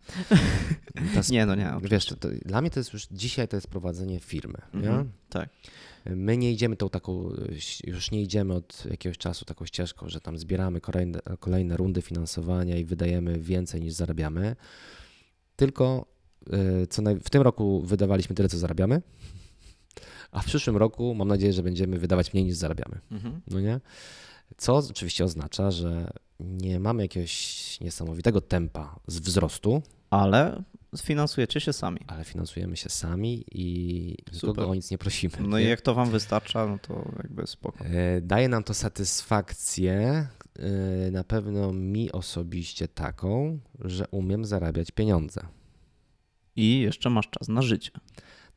[1.30, 1.72] nie, no nie.
[1.82, 5.10] Wiesz, to, to, dla mnie to jest już dzisiaj to jest prowadzenie firmy, mhm, nie?
[5.28, 5.48] Tak.
[6.06, 7.30] My nie idziemy tą taką,
[7.86, 12.76] już nie idziemy od jakiegoś czasu taką ścieżką, że tam zbieramy kolejne, kolejne rundy finansowania
[12.76, 14.56] i wydajemy więcej niż zarabiamy,
[15.56, 16.06] tylko
[16.82, 17.20] y, co naj...
[17.20, 19.02] w tym roku wydawaliśmy tyle, co zarabiamy,
[20.32, 23.00] a w przyszłym roku mam nadzieję, że będziemy wydawać mniej niż zarabiamy.
[23.10, 23.40] Mhm.
[23.50, 23.80] No nie?
[24.56, 26.10] Co oczywiście oznacza, że
[26.40, 29.82] nie mamy jakiegoś niesamowitego tempa z wzrostu.
[30.10, 30.62] Ale
[30.96, 32.00] finansujecie się sami.
[32.06, 34.48] Ale finansujemy się sami i Super.
[34.48, 35.34] nikogo o nic nie prosimy.
[35.40, 37.84] No i jak to wam wystarcza, no to jakby spoko.
[37.84, 40.26] E, daje nam to satysfakcję,
[40.58, 45.40] e, na pewno mi osobiście taką, że umiem zarabiać pieniądze.
[46.56, 47.90] I jeszcze masz czas na życie.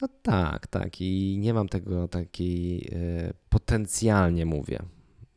[0.02, 1.02] No tak, tak.
[1.02, 4.80] I nie mam tego takiej e, potencjalnie mówię.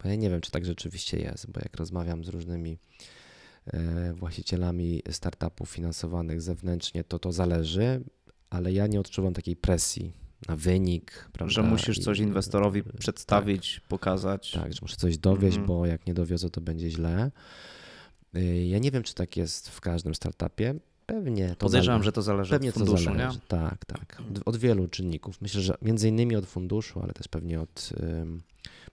[0.02, 2.78] Bo ja nie wiem, czy tak rzeczywiście jest, bo jak rozmawiam z różnymi
[3.66, 8.04] e, właścicielami startupów finansowanych zewnętrznie, to to zależy,
[8.50, 10.12] ale ja nie odczuwam takiej presji
[10.48, 11.28] na wynik.
[11.32, 11.52] Prawda?
[11.52, 14.50] Że musisz coś inwestorowi tak, przedstawić, tak, pokazać.
[14.50, 15.66] Tak, że muszę coś dowieść, mhm.
[15.66, 17.30] bo jak nie dowiozę, to będzie źle.
[18.36, 20.74] Y, ja nie wiem, czy tak jest w każdym startupie.
[21.06, 21.48] Pewnie.
[21.48, 22.04] To Podejrzewam, zależy.
[22.04, 23.36] że to zależy Pewnie od funduszu, to zależy.
[23.36, 23.42] nie?
[23.48, 24.22] Tak, tak.
[24.44, 25.40] Od wielu czynników.
[25.40, 27.90] Myślę, że między innymi od funduszu, ale też pewnie od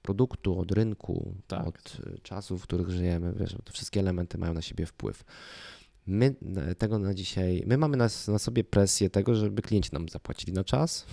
[0.01, 1.67] produktu, od rynku, tak.
[1.67, 3.33] od y, czasów, w których żyjemy.
[3.39, 5.23] Wiesz, te wszystkie elementy mają na siebie wpływ.
[6.07, 6.35] My
[6.77, 10.63] tego na dzisiaj, my mamy na, na sobie presję tego, żeby klienci nam zapłacili na
[10.63, 11.05] czas,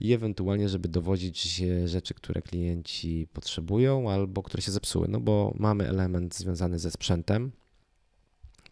[0.00, 5.08] i ewentualnie, żeby dowodzić rzeczy, które klienci potrzebują albo które się zepsuły.
[5.08, 7.52] No bo mamy element związany ze sprzętem,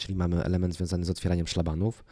[0.01, 2.05] czyli mamy element związany z otwieraniem szlabanów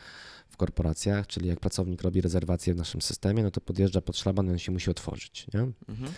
[0.49, 4.47] w korporacjach, czyli jak pracownik robi rezerwację w naszym systemie, no to podjeżdża pod szlaban
[4.47, 5.47] i on się musi otworzyć.
[5.55, 5.61] Nie?
[5.89, 6.13] Mhm.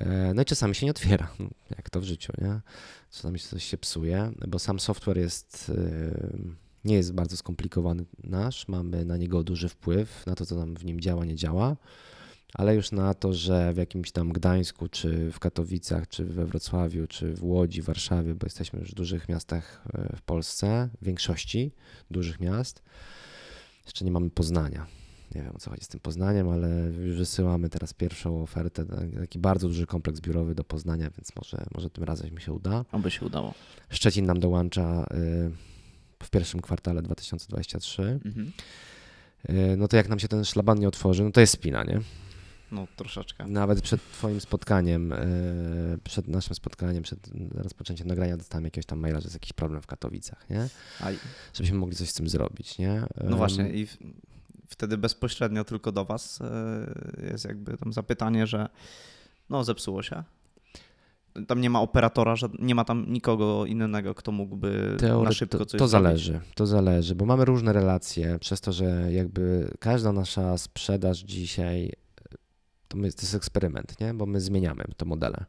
[0.00, 1.28] E, no i czasami się nie otwiera,
[1.76, 2.60] jak to w życiu, nie?
[3.10, 5.72] Czasami coś się psuje, bo sam software jest
[6.84, 10.84] nie jest bardzo skomplikowany nasz, mamy na niego duży wpływ, na to, co nam w
[10.84, 11.76] nim działa, nie działa,
[12.54, 17.06] ale już na to, że w jakimś tam Gdańsku, czy w Katowicach, czy we Wrocławiu,
[17.06, 21.72] czy w Łodzi, Warszawie, bo jesteśmy już w dużych miastach e, w Polsce, w większości
[22.10, 22.82] dużych miast,
[23.84, 24.86] jeszcze nie mamy Poznania.
[25.34, 26.68] Nie wiem o co chodzi z tym Poznaniem, ale
[27.06, 28.84] już wysyłamy teraz pierwszą ofertę,
[29.20, 32.84] taki bardzo duży kompleks biurowy do Poznania, więc może, może tym razem mi się uda.
[32.92, 33.54] Oby się udało.
[33.90, 35.06] Szczecin nam dołącza
[36.20, 38.52] y, w pierwszym kwartale 2023, mhm.
[39.48, 42.00] E, no to jak nam się ten szlaban nie otworzy, no to jest spina, nie?
[42.72, 43.46] No troszeczkę.
[43.46, 45.18] Nawet przed twoim spotkaniem, e,
[46.04, 49.86] przed naszym spotkaniem, przed rozpoczęciem nagrania dostałem jakiegoś tam maila, że jest jakiś problem w
[49.86, 50.68] Katowicach, nie?
[51.54, 53.02] Żebyśmy mogli coś z tym zrobić, nie?
[53.24, 53.86] No właśnie i
[54.68, 58.68] wtedy bezpośrednio tylko do was e, jest jakby tam zapytanie, że
[59.50, 60.24] no zepsuło się,
[61.46, 65.72] tam nie ma operatora, nie ma tam nikogo innego, kto mógłby Teory, na szybko coś
[65.72, 70.58] to, to zależy, to zależy, bo mamy różne relacje, przez to, że jakby każda nasza
[70.58, 71.92] sprzedaż dzisiaj
[72.88, 74.14] to, my, to jest eksperyment, nie?
[74.14, 75.44] bo my zmieniamy te modele.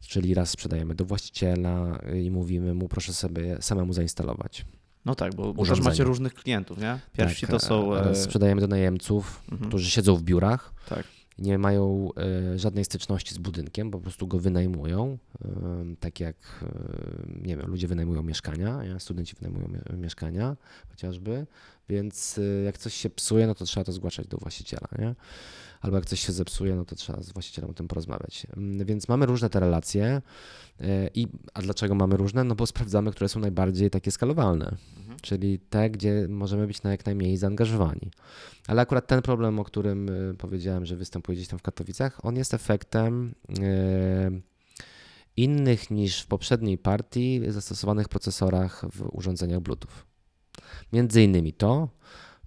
[0.00, 4.64] Czyli raz sprzedajemy do właściciela i mówimy mu, proszę sobie samemu zainstalować.
[5.04, 6.98] No tak, bo, bo też macie różnych klientów, nie?
[7.12, 7.94] Pierwsi tak, to są.
[7.94, 9.68] E, sprzedajemy do najemców, mhm.
[9.68, 10.72] którzy siedzą w biurach.
[10.88, 11.04] Tak
[11.38, 15.48] nie mają e, żadnej styczności z budynkiem, po prostu go wynajmują, e,
[16.00, 16.64] tak jak
[17.42, 20.56] nie wiem, ludzie wynajmują mieszkania, studenci wynajmują mieszkania
[20.88, 21.46] chociażby,
[21.88, 25.14] więc jak coś się psuje, no to trzeba to zgłaszać do właściciela, nie?
[25.80, 28.46] Albo jak coś się zepsuje, no to trzeba z właścicielem o tym porozmawiać.
[28.56, 30.22] Mm, więc mamy różne te relacje.
[31.14, 32.44] I, a dlaczego mamy różne?
[32.44, 35.18] No bo sprawdzamy, które są najbardziej takie skalowalne, mhm.
[35.22, 38.10] czyli te, gdzie możemy być na jak najmniej zaangażowani.
[38.66, 42.36] Ale akurat ten problem, o którym y, powiedziałem, że występuje gdzieś tam w Katowicach, on
[42.36, 44.42] jest efektem y,
[45.36, 49.92] innych niż w poprzedniej partii zastosowanych procesorach w urządzeniach Bluetooth.
[50.92, 51.88] Między innymi to,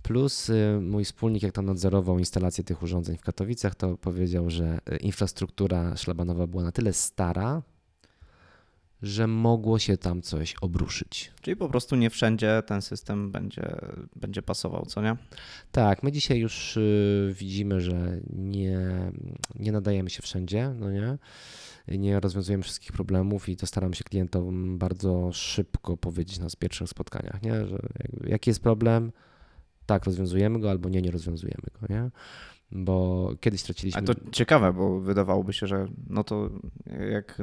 [0.04, 4.80] plus y, mój wspólnik, jak tam nadzorował instalację tych urządzeń w Katowicach, to powiedział, że
[5.02, 7.62] infrastruktura szlabanowa była na tyle stara,
[9.02, 11.32] że mogło się tam coś obruszyć.
[11.42, 13.76] Czyli po prostu nie wszędzie ten system będzie,
[14.16, 15.16] będzie pasował, co nie?
[15.72, 18.80] Tak, my dzisiaj już y, widzimy, że nie,
[19.56, 21.18] nie nadajemy się wszędzie, no nie?
[21.88, 27.42] Nie rozwiązujemy wszystkich problemów i to staram się klientom bardzo szybko powiedzieć na pierwszych spotkaniach,
[27.42, 27.68] nie?
[27.68, 27.80] Że
[28.28, 29.12] jaki jest problem,
[29.94, 32.10] tak, rozwiązujemy go albo nie, nie rozwiązujemy go, nie?
[32.72, 34.02] bo kiedyś straciliśmy.
[34.02, 36.50] A to ciekawe, bo wydawałoby się, że no to
[37.12, 37.42] jak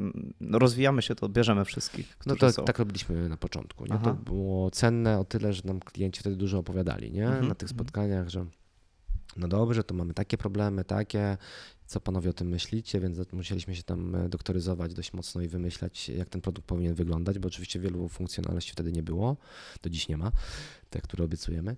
[0.50, 2.16] rozwijamy się, to bierzemy wszystkich.
[2.26, 2.64] No to są.
[2.64, 3.86] tak robiliśmy na początku.
[3.86, 3.98] Nie?
[3.98, 7.26] To było cenne o tyle, że nam klienci wtedy dużo opowiadali nie?
[7.26, 7.48] Mhm.
[7.48, 8.46] na tych spotkaniach, że
[9.36, 11.36] no dobrze, to mamy takie problemy, takie,
[11.86, 16.08] co panowie o tym myślicie, więc musieliśmy się tam e, doktoryzować dość mocno i wymyślać,
[16.08, 19.36] jak ten produkt powinien wyglądać, bo oczywiście wielu funkcjonalności wtedy nie było,
[19.82, 20.32] do dziś nie ma,
[20.90, 21.76] te, które obiecujemy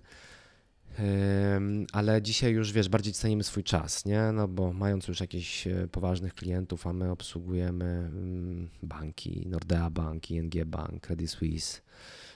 [1.91, 4.31] ale dzisiaj już wiesz, bardziej cenimy swój czas, nie?
[4.31, 10.31] No bo mając już jakichś e, poważnych klientów, a my obsługujemy mm, banki, Nordea Bank,
[10.31, 11.81] ING Bank, Credit Suisse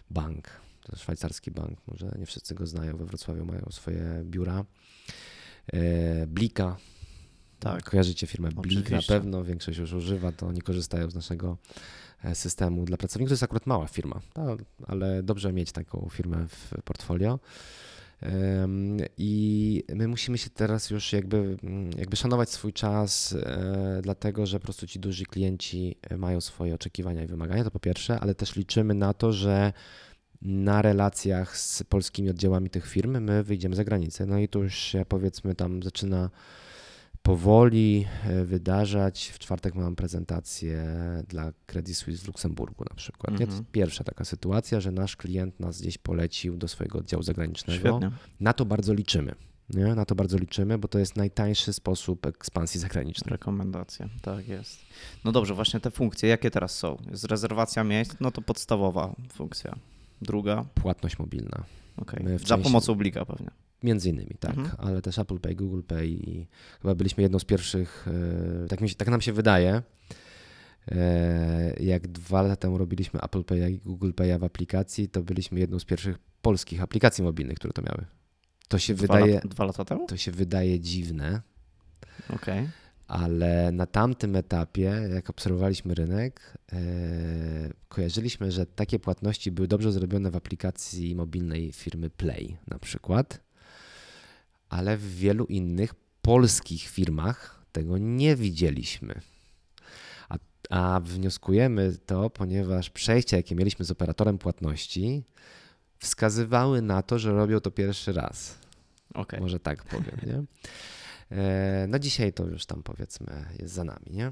[0.09, 0.49] Bank,
[0.83, 4.65] to szwajcarski bank, może nie wszyscy go znają, we Wrocławiu mają swoje biura.
[5.73, 6.77] E, Blika,
[7.59, 7.83] tak.
[7.83, 11.57] Kojarzycie firmę Blik na pewno, większość już używa, to oni korzystają z naszego
[12.23, 13.29] e, systemu dla pracowników.
[13.29, 14.21] To jest akurat mała firma,
[14.87, 17.39] ale dobrze mieć taką firmę w portfolio.
[19.17, 24.59] I my musimy się teraz już jakby, mm, jakby szanować swój czas, e, dlatego że
[24.59, 28.55] po prostu ci duży klienci mają swoje oczekiwania i wymagania, to po pierwsze, ale też
[28.55, 29.73] liczymy na to, że
[30.41, 34.25] na relacjach z polskimi oddziałami tych firm my wyjdziemy za granicę.
[34.25, 36.29] No i tu już powiedzmy tam zaczyna
[37.25, 39.27] powoli e, wydarzać.
[39.27, 40.83] W czwartek mam prezentację
[41.27, 43.31] dla Credit Suisse w Luksemburgu na przykład.
[43.31, 43.39] Mhm.
[43.39, 43.47] Nie?
[43.47, 43.71] To mhm.
[43.71, 47.79] pierwsza taka sytuacja, że nasz klient nas gdzieś polecił do swojego oddziału zagranicznego.
[47.79, 48.11] Świetnie.
[48.39, 49.35] Na to bardzo liczymy.
[49.69, 49.95] Nie?
[49.95, 53.31] Na to bardzo liczymy, bo to jest najtańszy sposób ekspansji zagranicznej.
[53.31, 54.79] Rekomendacja, tak jest.
[55.23, 56.97] No dobrze, właśnie te funkcje, jakie teraz są?
[57.11, 59.75] Jest rezerwacja miejsc, no to podstawowa funkcja.
[60.21, 60.65] Druga?
[60.73, 61.63] Płatność mobilna.
[61.97, 62.39] Okay.
[62.45, 63.64] Za pomocą Blika pewnie.
[63.83, 64.75] Między innymi, tak, mhm.
[64.77, 66.47] ale też Apple Pay, Google Pay i
[66.81, 68.07] chyba byliśmy jedną z pierwszych,
[68.63, 69.81] e, tak, mi tak nam się wydaje,
[70.91, 75.59] e, jak dwa lata temu robiliśmy Apple Pay i Google Pay w aplikacji, to byliśmy
[75.59, 78.05] jedną z pierwszych polskich aplikacji mobilnych, które to miały.
[78.67, 79.33] To się dwa wydaje.
[79.33, 80.07] Lata, dwa lata temu?
[80.07, 81.41] To się wydaje dziwne.
[82.29, 82.59] Okej.
[82.59, 82.69] Okay.
[83.07, 86.77] Ale na tamtym etapie, jak obserwowaliśmy rynek, e,
[87.87, 93.44] kojarzyliśmy, że takie płatności były dobrze zrobione w aplikacji mobilnej firmy Play na przykład,
[94.75, 99.21] ale w wielu innych polskich firmach tego nie widzieliśmy.
[100.29, 100.37] A,
[100.69, 105.23] a wnioskujemy to, ponieważ przejścia, jakie mieliśmy z operatorem płatności,
[105.99, 108.57] wskazywały na to, że robią to pierwszy raz.
[109.13, 109.39] Okay.
[109.39, 110.43] Może tak powiem, nie?
[111.37, 114.31] E, no dzisiaj to już tam powiedzmy jest za nami, nie?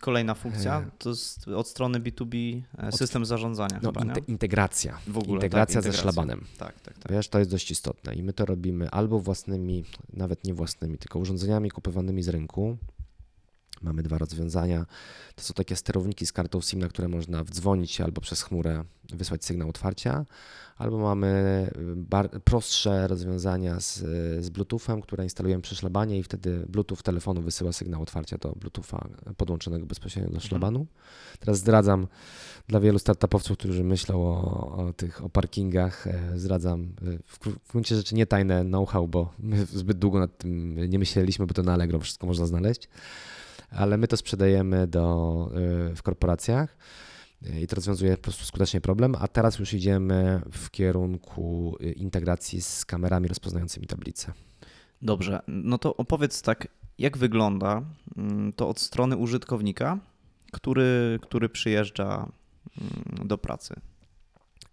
[0.00, 3.80] Kolejna funkcja e, to jest od strony B2B e, system zarządzania.
[3.82, 4.98] No, chyba, integracja.
[5.06, 6.44] W ogóle, integracja tak, ze szlabanem.
[6.58, 7.12] Tak, tak, tak.
[7.12, 11.18] Wiesz, to jest dość istotne i my to robimy albo własnymi, nawet nie własnymi, tylko
[11.18, 12.76] urządzeniami kupowanymi z rynku,
[13.82, 14.86] Mamy dwa rozwiązania.
[15.34, 19.44] To są takie sterowniki z kartą SIM, na które można wdzwonić albo przez chmurę wysłać
[19.44, 20.26] sygnał otwarcia,
[20.76, 21.70] albo mamy
[22.44, 23.98] prostsze rozwiązania z,
[24.44, 29.08] z Bluetoothem, które instalujemy przy szlabanie i wtedy Bluetooth telefonu wysyła sygnał otwarcia do Bluetootha
[29.36, 30.48] podłączonego bezpośrednio do mhm.
[30.48, 30.86] szlabanu.
[31.40, 32.06] Teraz zdradzam
[32.68, 37.70] dla wielu startupowców, którzy myślą o, o tych o parkingach, e, zdradzam e, w, w
[37.72, 41.62] gruncie rzeczy nie tajne know-how, bo my zbyt długo nad tym nie myśleliśmy, bo to
[41.62, 42.88] na Allegro wszystko można znaleźć
[43.70, 45.50] ale my to sprzedajemy do,
[45.90, 46.76] y, w korporacjach
[47.62, 52.62] i to rozwiązuje po prostu skutecznie problem, a teraz już idziemy w kierunku y, integracji
[52.62, 54.32] z kamerami rozpoznającymi tablice.
[55.02, 57.82] Dobrze, no to opowiedz tak, jak wygląda
[58.16, 59.98] mm, to od strony użytkownika,
[60.52, 62.32] który, który przyjeżdża
[62.80, 63.74] mm, do pracy.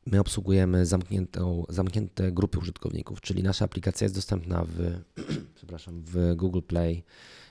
[0.06, 5.02] My obsługujemy zamkniętą, zamknięte grupy użytkowników, czyli nasza aplikacja jest dostępna w,
[5.56, 7.04] przepraszam, w Google Play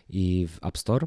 [0.08, 1.06] i w App Store.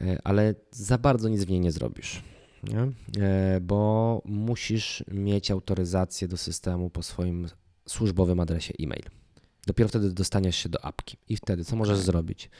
[0.00, 2.22] E, ale za bardzo nic w niej nie zrobisz.
[2.62, 2.92] Nie?
[3.24, 7.48] E, bo musisz mieć autoryzację do systemu po swoim
[7.86, 9.04] służbowym adresie e-mail.
[9.66, 11.16] Dopiero wtedy dostaniesz się do apki.
[11.28, 12.50] I wtedy co możesz zrobić?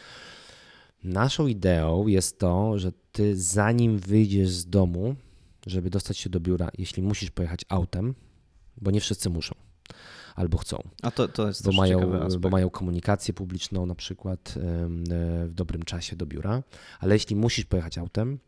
[1.04, 5.14] Naszą ideą jest to, że ty zanim wyjdziesz z domu,
[5.66, 8.14] żeby dostać się do biura, jeśli musisz pojechać autem,
[8.80, 9.54] bo nie wszyscy muszą
[10.34, 10.82] albo chcą.
[11.02, 14.54] A to, to jest bo mają, bo mają komunikację publiczną na przykład
[15.46, 16.62] w dobrym czasie do biura,
[17.00, 18.38] ale jeśli musisz pojechać autem,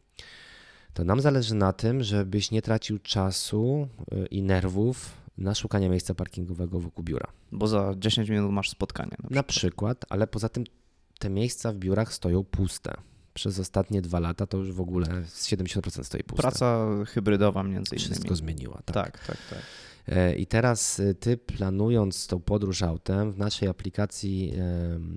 [0.94, 6.14] to nam zależy na tym, żebyś nie tracił czasu y, i nerwów na szukanie miejsca
[6.14, 7.26] parkingowego wokół biura.
[7.52, 9.10] Bo za 10 minut masz spotkanie.
[9.10, 10.64] Na przykład, na przykład ale poza tym
[11.18, 12.94] te miejsca w biurach stoją puste
[13.34, 16.42] przez ostatnie dwa lata to już w ogóle z 70% stoi puste.
[16.42, 18.10] Praca hybrydowa między innymi.
[18.10, 18.94] Wszystko zmieniła, tak.
[18.94, 19.62] Tak, tak, tak.
[20.08, 24.52] E, I teraz e, ty planując tą podróż autem w naszej aplikacji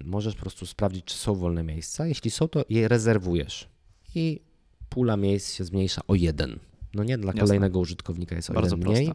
[0.03, 2.07] możesz po prostu sprawdzić, czy są wolne miejsca.
[2.07, 3.69] Jeśli są, to je rezerwujesz
[4.15, 4.41] i
[4.89, 6.59] pula miejsc się zmniejsza o jeden.
[6.93, 7.41] No nie, dla Jasne.
[7.41, 9.11] kolejnego użytkownika jest o Bardzo jeden mniej.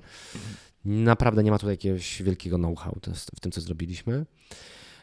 [0.84, 2.96] Naprawdę nie ma tutaj jakiegoś wielkiego know-how
[3.36, 4.26] w tym, co zrobiliśmy.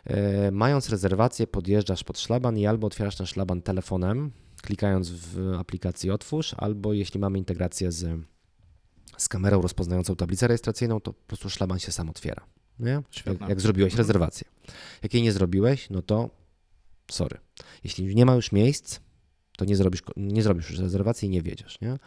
[0.06, 6.12] E, mając rezerwację, podjeżdżasz pod szlaban i albo otwierasz ten szlaban telefonem, klikając w aplikacji
[6.12, 8.20] Otwórz, albo jeśli mamy integrację z
[9.18, 12.46] z kamerą rozpoznającą tablicę rejestracyjną, to po prostu szlaban się sam otwiera.
[12.80, 13.02] Nie?
[13.26, 13.98] Jak, jak, zrobiłeś mhm.
[13.98, 14.48] rezerwację.
[15.04, 16.30] Jak jej nie zrobiłeś, no to
[17.12, 17.38] sorry.
[17.84, 19.00] Jeśli nie ma już miejsc,
[19.58, 21.82] to nie zrobisz, nie zrobisz już rezerwacji i nie wiedziesz.
[21.82, 21.98] Nie?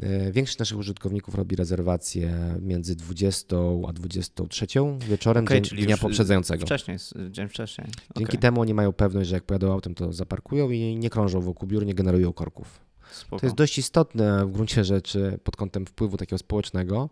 [0.00, 3.56] E, większość naszych użytkowników robi rezerwację między 20
[3.88, 4.66] a 23
[5.08, 6.66] wieczorem okay, dzień, dnia poprzedzającego.
[6.66, 6.98] Wcześniej,
[7.30, 7.86] dzień wcześniej.
[8.16, 8.40] Dzięki okay.
[8.40, 11.86] temu oni mają pewność, że jak pojadą autem, to zaparkują i nie krążą wokół biur,
[11.86, 12.87] nie generują korków.
[13.12, 13.40] Spoko.
[13.40, 17.10] To jest dość istotne w gruncie rzeczy pod kątem wpływu takiego społecznego,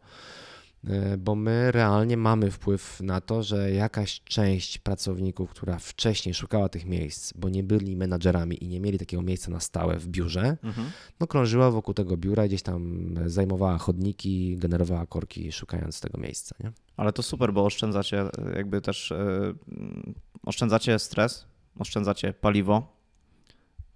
[0.84, 6.68] e, bo my realnie mamy wpływ na to, że jakaś część pracowników, która wcześniej szukała
[6.68, 10.56] tych miejsc, bo nie byli menadżerami i nie mieli takiego miejsca na stałe w biurze,
[10.62, 10.90] mhm.
[11.20, 16.56] no krążyła wokół tego biura, gdzieś tam zajmowała chodniki, generowała korki, szukając tego miejsca.
[16.60, 16.72] Nie?
[16.96, 18.24] Ale to super, bo oszczędzacie
[18.56, 21.46] jakby też yy, oszczędzacie stres,
[21.78, 22.95] oszczędzacie paliwo,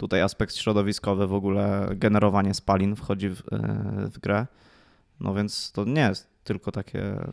[0.00, 4.46] Tutaj aspekt środowiskowy, w ogóle generowanie spalin wchodzi w, e, w grę.
[5.20, 7.32] No więc to nie jest tylko takie mm,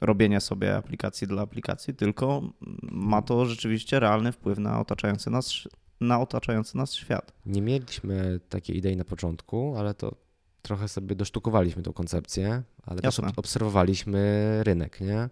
[0.00, 2.42] robienie sobie aplikacji dla aplikacji, tylko
[2.82, 5.52] ma to rzeczywiście realny wpływ na otaczający nas,
[6.00, 7.32] na otaczający nas świat.
[7.46, 10.14] Nie mieliśmy takiej idei na początku, ale to
[10.62, 13.24] trochę sobie dosztukowaliśmy tą koncepcję, ale Jasne.
[13.24, 15.28] też obserwowaliśmy rynek, nie?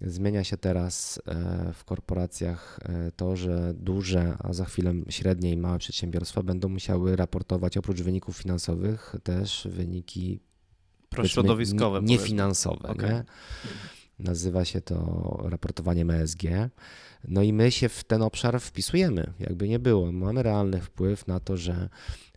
[0.00, 5.56] Zmienia się teraz e, w korporacjach e, to, że duże, a za chwilę średnie i
[5.56, 10.40] małe przedsiębiorstwa będą musiały raportować oprócz wyników finansowych też wyniki
[11.08, 12.88] prośrodowiskowe, niefinansowe.
[12.88, 13.10] Okay.
[13.10, 13.24] Nie?
[14.18, 16.42] Nazywa się to raportowanie MSG.
[17.28, 20.12] No i my się w ten obszar wpisujemy, jakby nie było.
[20.12, 21.88] Mamy realny wpływ na to, że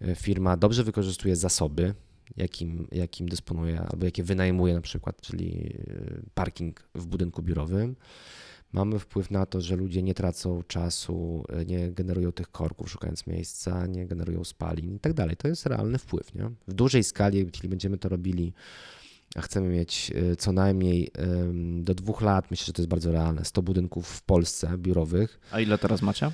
[0.02, 1.93] e, firma dobrze wykorzystuje zasoby,
[2.37, 7.95] jakim, jakim dysponuje albo jakie wynajmuje na przykład, czyli e, parking w budynku biurowym.
[8.73, 13.27] Mamy wpływ na to, że ludzie nie tracą czasu, e, nie generują tych korków szukając
[13.27, 15.37] miejsca, nie generują spalin i tak dalej.
[15.37, 16.35] To jest realny wpływ.
[16.35, 16.51] Nie?
[16.67, 18.53] W dużej skali, jeśli będziemy to robili,
[19.35, 21.11] a chcemy mieć e, co najmniej
[21.79, 25.39] do dwóch lat, myślę, że to jest bardzo realne, 100 budynków w Polsce biurowych.
[25.51, 26.31] A ile teraz macie?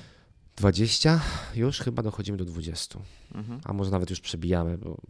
[0.58, 1.20] 20,
[1.54, 2.98] już chyba dochodzimy do 20.
[3.34, 3.60] Mhm.
[3.64, 5.00] A może nawet już przebijamy, bo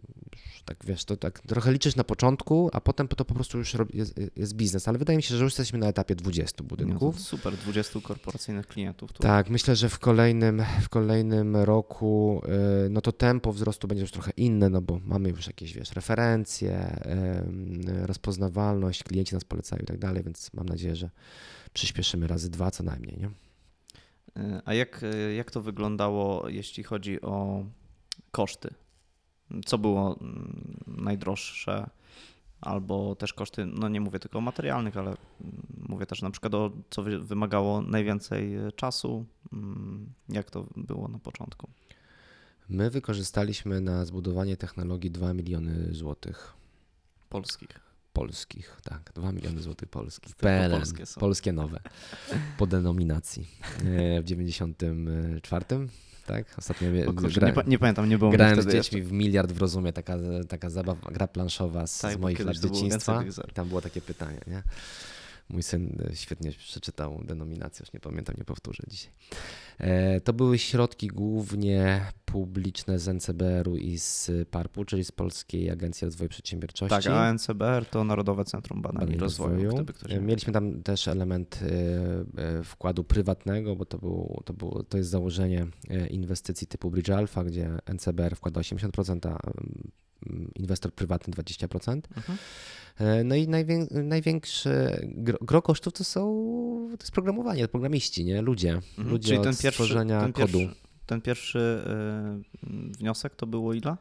[0.64, 4.14] tak wiesz, to tak trochę liczysz na początku, a potem to po prostu już jest,
[4.36, 4.88] jest biznes.
[4.88, 7.14] Ale wydaje mi się, że już jesteśmy na etapie 20 budynków.
[7.16, 9.12] No super, 20 korporacyjnych klientów.
[9.12, 9.22] Tu.
[9.22, 12.42] Tak, myślę, że w kolejnym, w kolejnym roku
[12.86, 15.92] y, no to tempo wzrostu będzie już trochę inne, no bo mamy już jakieś, wiesz,
[15.92, 17.00] referencje,
[18.02, 21.10] rozpoznawalność, klienci nas polecają i tak dalej, więc mam nadzieję, że
[21.72, 23.47] przyspieszymy razy dwa co najmniej, nie?
[24.64, 25.04] A jak,
[25.36, 27.64] jak to wyglądało, jeśli chodzi o
[28.30, 28.74] koszty?
[29.66, 31.90] Co było mm, najdroższe?
[32.60, 35.16] Albo też koszty, no nie mówię tylko o materialnych, ale mm,
[35.88, 39.24] mówię też na przykład o co wymagało najwięcej e, czasu.
[39.52, 41.68] Mm, jak to było na początku?
[42.68, 46.54] My wykorzystaliśmy na zbudowanie technologii 2 miliony złotych.
[47.28, 50.36] Polskich polskich, tak, 2 miliony złotych polskich.
[50.36, 51.20] PLN, polskie, są.
[51.20, 51.80] polskie nowe,
[52.58, 53.48] po denominacji.
[53.84, 55.64] E, w 94
[56.28, 56.54] tak?
[56.58, 59.10] Ostatnio kurczę, gra, nie, nie, pamiętam, nie było Grałem z dziećmi jeszcze.
[59.10, 60.16] w miliard w rozumie, taka,
[60.48, 63.24] taka zabawa, gra planszowa z, tak, z moich lat dzieciństwa.
[63.54, 64.62] Tam było takie pytanie, nie?
[65.50, 69.12] Mój syn e, świetnie przeczytał denominację, już nie pamiętam, nie powtórzę dzisiaj.
[69.78, 76.04] E, to były środki głównie publiczne z NCBR-u i z PARP-u, czyli z Polskiej Agencji
[76.04, 77.02] Rozwoju Przedsiębiorczości.
[77.02, 79.70] Tak, a NCBR to Narodowe Centrum Badań i Rozwoju.
[79.70, 80.22] Rozwoju.
[80.22, 81.60] Mieliśmy tam też element
[82.38, 85.66] e, wkładu prywatnego, bo to, był, to, było, to jest założenie
[86.10, 89.38] inwestycji typu Bridge Alpha, gdzie NCBR wkłada 80%, a
[90.54, 92.00] inwestor prywatny 20%.
[92.16, 92.38] Mhm.
[92.98, 96.22] E, no i najwię, największe gro, gro, kosztów to są
[96.98, 98.42] to jest programowanie, programiści, nie?
[98.42, 98.72] Ludzie.
[98.72, 99.08] Mhm.
[99.08, 100.58] Ludzie Czyli ten pierwszy, stworzenia ten kodu.
[100.58, 100.76] Pierwszy,
[101.06, 101.84] ten pierwszy
[102.62, 103.96] yy, wniosek to było ile?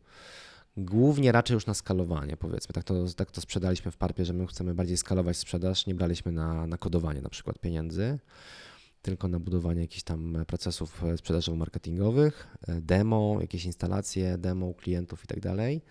[0.78, 2.74] Głównie raczej już na skalowanie, powiedzmy.
[2.74, 5.86] Tak to, tak to sprzedaliśmy w PARP-ie, że my chcemy bardziej skalować sprzedaż.
[5.86, 8.20] Nie braliśmy na, na kodowanie na przykład pieniędzy
[9.02, 12.32] tylko na budowanie jakichś tam procesów sprzedażowo-marketingowych,
[12.68, 15.82] e, demo, jakieś instalacje, demo klientów i tak dalej.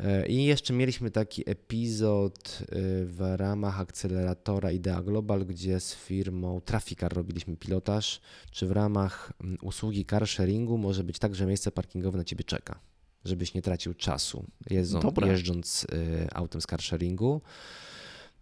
[0.00, 2.64] E, I jeszcze mieliśmy taki epizod e,
[3.04, 9.32] w ramach akceleratora Idea Global, gdzie z firmą Traficar robiliśmy pilotaż, czy w ramach
[9.62, 12.78] usługi car sharingu może być tak, że miejsce parkingowe na ciebie czeka,
[13.24, 15.86] żebyś nie tracił czasu jeżdżąc, jeżdżąc
[16.32, 17.40] autem z car sharingu.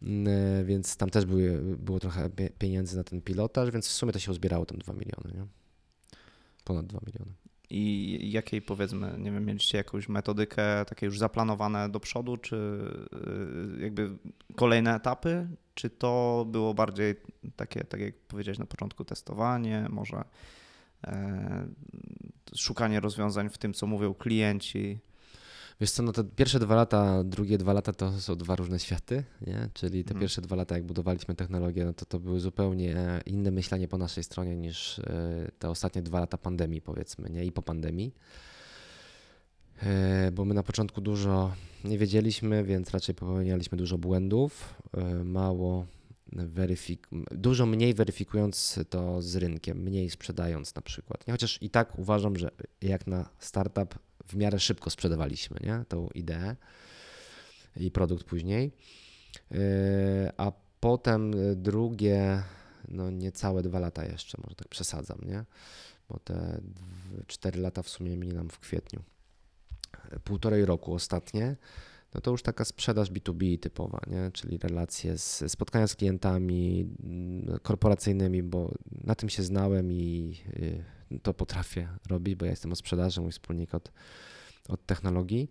[0.02, 4.18] E, więc tam też były, było trochę pieniędzy na ten pilotaż, więc w sumie to
[4.18, 5.46] się uzbierało tam 2 miliony, nie?
[6.64, 7.32] Ponad 2 miliony.
[7.70, 12.56] I jakiej powiedzmy, nie wiem, mieliście jakąś metodykę takie już zaplanowane do przodu, czy
[13.76, 14.10] y, jakby
[14.56, 17.14] kolejne etapy, czy to było bardziej
[17.56, 20.24] takie, tak jak powiedziałeś na początku, testowanie, może
[21.06, 21.66] e,
[22.56, 24.98] szukanie rozwiązań w tym, co mówią klienci?
[25.80, 29.24] Wiesz co, no te pierwsze dwa lata, drugie dwa lata to są dwa różne światy,
[29.46, 29.68] nie?
[29.74, 30.20] Czyli te hmm.
[30.20, 34.24] pierwsze dwa lata, jak budowaliśmy technologię, no to to były zupełnie inne myślenie po naszej
[34.24, 37.44] stronie niż e, te ostatnie dwa lata pandemii, powiedzmy, nie?
[37.44, 38.14] I po pandemii.
[39.82, 41.52] E, bo my na początku dużo
[41.84, 45.86] nie wiedzieliśmy, więc raczej popełnialiśmy dużo błędów, e, mało
[46.32, 51.26] weryfik- dużo mniej weryfikując to z rynkiem, mniej sprzedając na przykład.
[51.26, 51.32] Nie?
[51.32, 52.50] Chociaż i tak uważam, że
[52.82, 53.94] jak na startup
[54.30, 55.84] w miarę szybko sprzedawaliśmy nie?
[55.88, 56.56] tą ideę
[57.76, 58.72] i produkt później.
[59.50, 59.58] Yy,
[60.36, 62.42] a potem drugie,
[62.88, 65.44] no niecałe dwa lata jeszcze, może tak przesadzam, nie?
[66.08, 66.60] Bo te
[67.26, 69.02] cztery lata w sumie minęły nam w kwietniu.
[70.24, 71.56] Półtorej roku ostatnie,
[72.14, 74.30] no to już taka sprzedaż B2B typowa, nie?
[74.32, 80.36] czyli relacje z spotkania z klientami mm, korporacyjnymi, bo na tym się znałem i
[81.12, 83.92] y, to potrafię robić, bo ja jestem od sprzedaży, mój wspólnik od,
[84.68, 85.50] od technologii.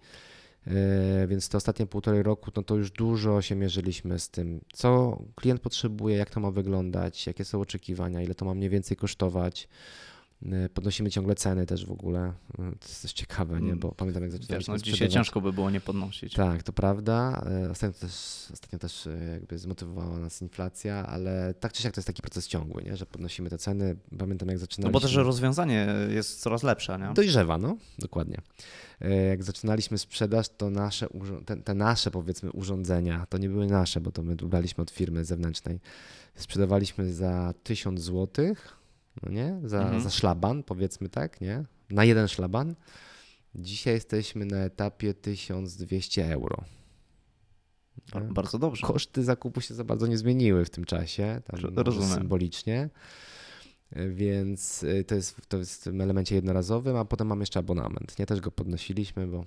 [0.67, 5.21] E, więc te ostatnie półtorej roku, no to już dużo się mierzyliśmy z tym, co
[5.35, 9.67] klient potrzebuje, jak to ma wyglądać, jakie są oczekiwania, ile to ma mniej więcej kosztować.
[10.45, 12.19] E, podnosimy ciągle ceny też w ogóle.
[12.19, 13.67] E, to jest też ciekawe, nie?
[13.67, 13.79] Mm.
[13.79, 16.33] bo pamiętam jak Wiesz, no, Dzisiaj ciężko by było nie podnosić.
[16.33, 17.45] Tak, to prawda.
[17.71, 18.11] Ostatnio też,
[18.53, 22.83] ostatnio też jakby zmotywowała nas inflacja, ale tak czy siak to jest taki proces ciągły,
[22.83, 22.97] nie?
[22.97, 23.95] że podnosimy te ceny.
[24.17, 24.93] Pamiętam jak zaczynaliśmy.
[24.93, 26.99] No bo też rozwiązanie jest coraz lepsze.
[26.99, 27.13] Nie?
[27.13, 28.37] Dojrzewa, no, dokładnie.
[29.29, 31.07] Jak zaczynaliśmy sprzedaż, to nasze,
[31.45, 35.25] te, te, nasze powiedzmy urządzenia, to nie były nasze, bo to my braliśmy od firmy
[35.25, 35.79] zewnętrznej,
[36.35, 38.55] sprzedawaliśmy za 1000 zł,
[39.23, 40.01] no nie, za, mhm.
[40.01, 42.75] za szlaban powiedzmy tak, nie, na jeden szlaban.
[43.55, 46.63] Dzisiaj jesteśmy na etapie 1200 euro.
[48.31, 48.87] Bardzo dobrze.
[48.87, 51.41] Koszty zakupu się za bardzo nie zmieniły w tym czasie,
[51.75, 52.09] Rozumiem.
[52.09, 52.89] symbolicznie.
[54.09, 58.19] Więc y, to jest, to jest w tym elemencie jednorazowym, a potem mam jeszcze abonament.
[58.19, 59.45] Nie też go podnosiliśmy, bo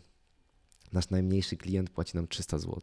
[0.93, 2.81] nasz najmniejszy klient płaci nam 300 zł.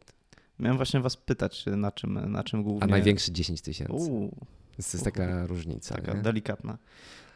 [0.58, 2.82] Miałem właśnie was pytać, na czym, na czym głównie.
[2.82, 4.30] A największy 10 tysięcy.
[4.76, 5.94] To jest taka różnica.
[5.94, 6.22] Taka nie?
[6.22, 6.78] delikatna.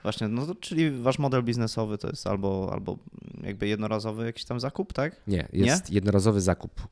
[0.05, 2.99] Właśnie, no to, czyli wasz model biznesowy to jest albo, albo
[3.43, 5.20] jakby jednorazowy jakiś tam zakup, tak?
[5.26, 5.95] Nie, jest Nie?
[5.95, 6.89] jednorazowy zakup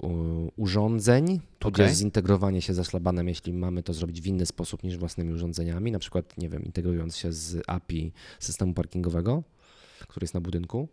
[0.57, 1.95] urządzeń, tudzież okay.
[1.95, 5.99] zintegrowanie się ze szlabanem, jeśli mamy to zrobić w inny sposób niż własnymi urządzeniami, na
[5.99, 9.43] przykład, nie wiem, integrując się z API systemu parkingowego,
[10.09, 10.89] który jest na budynku,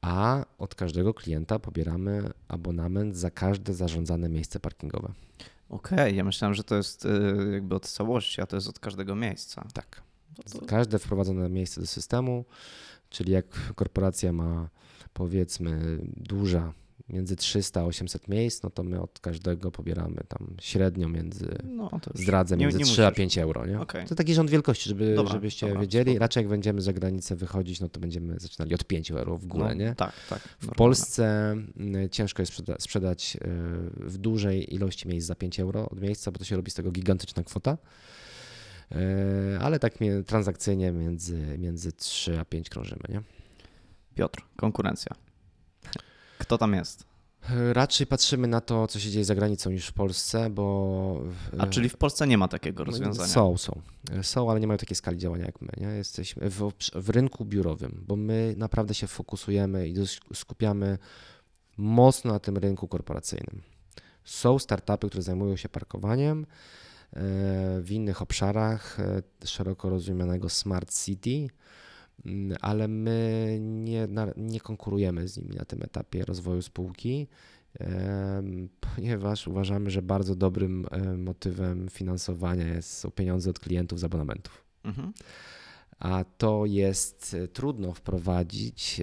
[0.00, 5.12] a od każdego klienta pobieramy abonament za każde zarządzane miejsce parkingowe.
[5.68, 7.08] Okej, okay, ja myślałem, że to jest y,
[7.52, 9.66] jakby od całości, a to jest od każdego miejsca.
[9.72, 10.02] Tak.
[10.54, 10.66] No.
[10.66, 12.44] Każde wprowadzone miejsce do systemu,
[13.10, 14.68] czyli jak korporacja ma
[15.12, 16.72] powiedzmy duża
[17.08, 21.90] między 300 a 800 miejsc, no to my od każdego pobieramy tam średnio między, no,
[22.14, 23.04] zdradzę, między nie, nie 3 musisz.
[23.04, 23.66] a 5 euro.
[23.66, 23.80] Nie?
[23.80, 24.06] Okay.
[24.06, 26.18] To taki rząd wielkości, żeby, dobra, żebyście dobra, wiedzieli.
[26.18, 29.64] Raczej jak będziemy za granicę wychodzić, no to będziemy zaczynali od 5 euro w górę.
[29.68, 29.94] No, nie?
[29.94, 30.40] Tak, tak.
[30.58, 33.40] W Polsce mm, ciężko jest sprzeda sprzedać y,
[33.96, 36.90] w dużej ilości miejsc za 5 euro od miejsca, bo to się robi z tego
[36.90, 37.78] gigantyczna kwota.
[38.92, 39.94] E, ale tak
[40.26, 43.22] transakcyjnie między, między 3 a 5 krążymy, nie?
[44.14, 45.25] Piotr, konkurencja.
[46.38, 47.04] Kto tam jest?
[47.72, 51.22] Raczej patrzymy na to, co się dzieje za granicą niż w Polsce, bo.
[51.58, 53.28] A czyli w Polsce nie ma takiego no, rozwiązania?
[53.28, 53.80] Są, są.
[54.22, 55.68] Są, ale nie mają takiej skali działania jak my.
[55.76, 55.86] Nie?
[55.86, 59.94] Jesteśmy w, w rynku biurowym, bo my naprawdę się fokusujemy i
[60.34, 60.98] skupiamy
[61.76, 63.62] mocno na tym rynku korporacyjnym.
[64.24, 66.46] Są startupy, które zajmują się parkowaniem
[67.16, 71.48] E, w innych obszarach e, szeroko rozumianego Smart City,
[72.60, 77.28] ale my nie, nie konkurujemy z nimi na tym etapie rozwoju spółki,
[78.80, 84.64] ponieważ uważamy, że bardzo dobrym e, motywem finansowania jest, są pieniądze od klientów z abonamentów.
[84.84, 85.12] Mhm.
[85.98, 89.00] A to jest trudno wprowadzić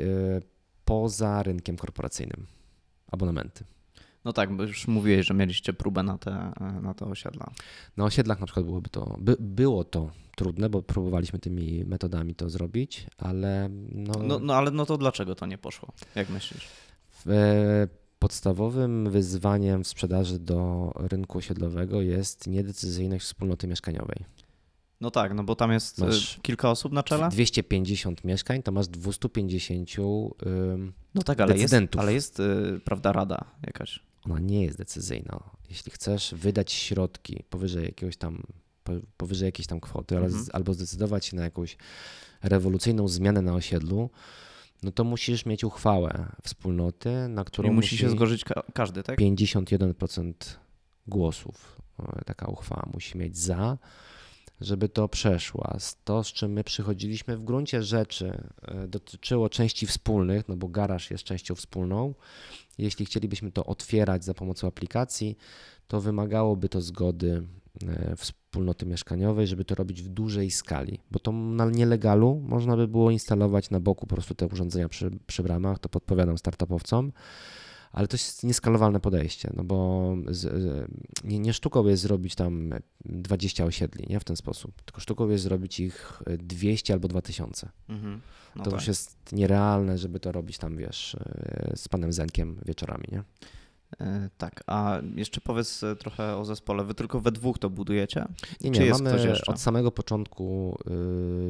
[0.86, 2.46] poza rynkiem korporacyjnym
[3.12, 3.64] abonamenty.
[4.26, 6.52] No tak, bo już mówiłeś, że mieliście próbę na te,
[6.82, 7.52] na te osiedla.
[7.98, 12.50] Na osiedlach na przykład byłoby to, by, było to trudne, bo próbowaliśmy tymi metodami to
[12.50, 14.14] zrobić, ale no...
[14.24, 15.94] No, no ale no to dlaczego to nie poszło?
[16.16, 16.68] Jak myślisz?
[17.26, 17.88] W,
[18.20, 24.26] podstawowym wyzwaniem w sprzedaży do rynku osiedlowego jest niedecyzyjność wspólnoty mieszkaniowej.
[25.02, 27.30] No tak, no bo tam jest y, masz kilka osób na czele.
[27.30, 29.90] 250 mieszkań, to masz 250
[31.16, 32.00] No tak, ale decydentów.
[32.00, 35.40] jest, ale jest, y, prawda, rada jakaś ona nie jest decyzyjna.
[35.70, 38.44] Jeśli chcesz wydać środki powyżej jakiegoś tam,
[39.18, 40.46] powyżej jakiejś tam kwoty, mhm.
[40.54, 41.78] albo zdecydować się na jakąś
[42.44, 44.10] rewolucyjną zmianę na osiedlu,
[44.84, 49.20] no to musisz mieć uchwałę wspólnoty, na którą I musi się zgodzić ka każdy, tak?
[49.20, 50.34] 51%
[51.08, 51.82] głosów
[52.26, 53.78] taka uchwała musi mieć za,
[54.64, 55.78] żeby to przeszło.
[56.04, 61.12] To, z czym my przychodziliśmy w gruncie rzeczy, e, dotyczyło części wspólnych, no bo garaż
[61.12, 62.14] jest częścią wspólną,
[62.78, 65.38] jeśli chcielibyśmy to otwierać za pomocą aplikacji,
[65.88, 67.44] to wymagałoby to zgody
[67.88, 72.88] e, wspólnoty mieszkaniowej, żeby to robić w dużej skali, bo to na nielegalu można by
[72.88, 77.12] było instalować na boku po prostu te urządzenia przy, przy bramach, to podpowiadam startupowcom,
[77.94, 80.90] ale to jest nieskalowalne podejście, no bo z,
[81.24, 82.74] nie, nie sztuką jest zrobić tam
[83.06, 87.70] 20 osiedli, nie w ten sposób, tylko sztuką jest zrobić ich 200 albo 2000.
[87.90, 88.22] Mhm.
[88.56, 88.80] No to tak.
[88.80, 91.18] już jest nierealne, żeby to robić tam, wiesz,
[91.76, 93.24] z panem Zenkiem wieczorami, nie?
[94.02, 96.84] E, tak, a jeszcze powiedz e, trochę o zespole.
[96.84, 98.26] Wy tylko we dwóch to budujecie?
[98.62, 99.52] Nie, nie, Czy jest mamy ktoś jeszcze?
[99.52, 100.78] od samego początku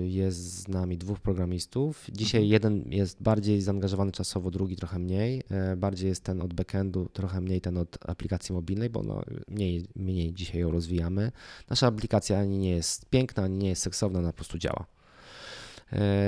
[0.03, 2.05] y, jest z nami dwóch programistów.
[2.11, 2.51] Dzisiaj mhm.
[2.51, 5.43] jeden jest bardziej zaangażowany czasowo, drugi trochę mniej.
[5.49, 9.85] E, bardziej jest ten od backendu, trochę mniej ten od aplikacji mobilnej, bo no, mniej,
[9.95, 11.31] mniej dzisiaj ją rozwijamy.
[11.69, 14.85] Nasza aplikacja ani nie jest piękna, ani nie jest seksowna, ona po prostu działa.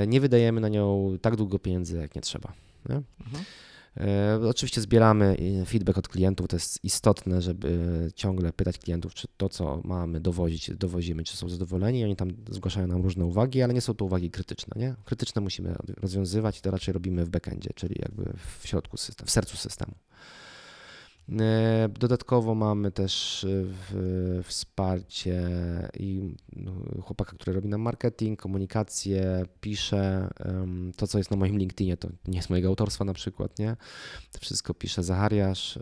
[0.07, 2.53] Nie wydajemy na nią tak długo pieniędzy, jak nie trzeba.
[2.89, 2.95] Nie?
[2.95, 3.45] Mhm.
[3.97, 9.49] E, oczywiście zbieramy feedback od klientów, to jest istotne, żeby ciągle pytać klientów, czy to,
[9.49, 12.03] co mamy dowozić, dowozimy, czy są zadowoleni.
[12.03, 14.81] Oni tam zgłaszają nam różne uwagi, ale nie są to uwagi krytyczne.
[14.81, 14.95] Nie?
[15.05, 19.31] Krytyczne musimy rozwiązywać i to raczej robimy w backendzie, czyli jakby w środku systemu, w
[19.31, 19.95] sercu systemu.
[21.31, 25.41] E, dodatkowo mamy też e, wsparcie
[25.99, 26.71] i no,
[27.01, 30.29] chłopaka, który robi nam marketing, komunikację, pisze.
[30.97, 33.75] To, co jest na moim LinkedInie, to nie jest mojego autorstwa na przykład, nie?
[34.31, 35.79] To wszystko pisze Zachariasz.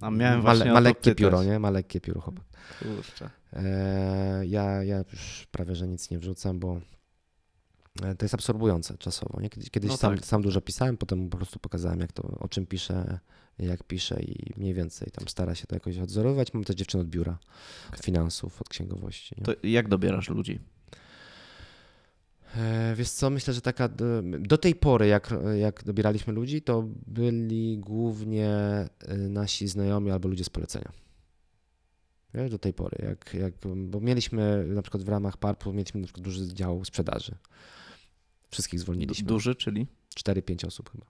[0.00, 1.58] A miałem ma, ma lekkie pióro, nie?
[1.58, 2.44] Ma lekkie pióro chłopak.
[2.78, 3.30] Kurczę.
[3.52, 6.80] E, ja, ja już prawie, że nic nie wrzucam, bo
[8.18, 9.40] to jest absorbujące czasowo.
[9.40, 9.50] Nie?
[9.50, 10.26] Kiedyś, no sam, tak.
[10.26, 13.18] sam dużo pisałem, potem po prostu pokazałem, jak to, o czym piszę,
[13.58, 16.54] jak piszę i mniej więcej tam stara się to jakoś odzorować.
[16.54, 17.38] Mam też dziewczynę od biura,
[17.88, 17.98] okay.
[17.98, 19.34] od finansów, od księgowości.
[19.38, 19.44] Nie?
[19.44, 20.60] To jak dobierasz ludzi?
[22.56, 26.84] E, wiesz co, myślę, że taka do, do, tej pory, jak, jak dobieraliśmy ludzi, to
[27.06, 30.92] byli głównie e, nasi znajomi albo ludzie z polecenia.
[32.34, 36.06] Wiesz, do tej pory, jak, jak, bo mieliśmy na przykład w ramach PARP-u mieliśmy na
[36.06, 37.34] przykład duży dział sprzedaży.
[38.50, 39.28] Wszystkich zwolniliśmy.
[39.28, 39.86] Duży, czyli?
[40.16, 41.06] 4-5 osób chyba.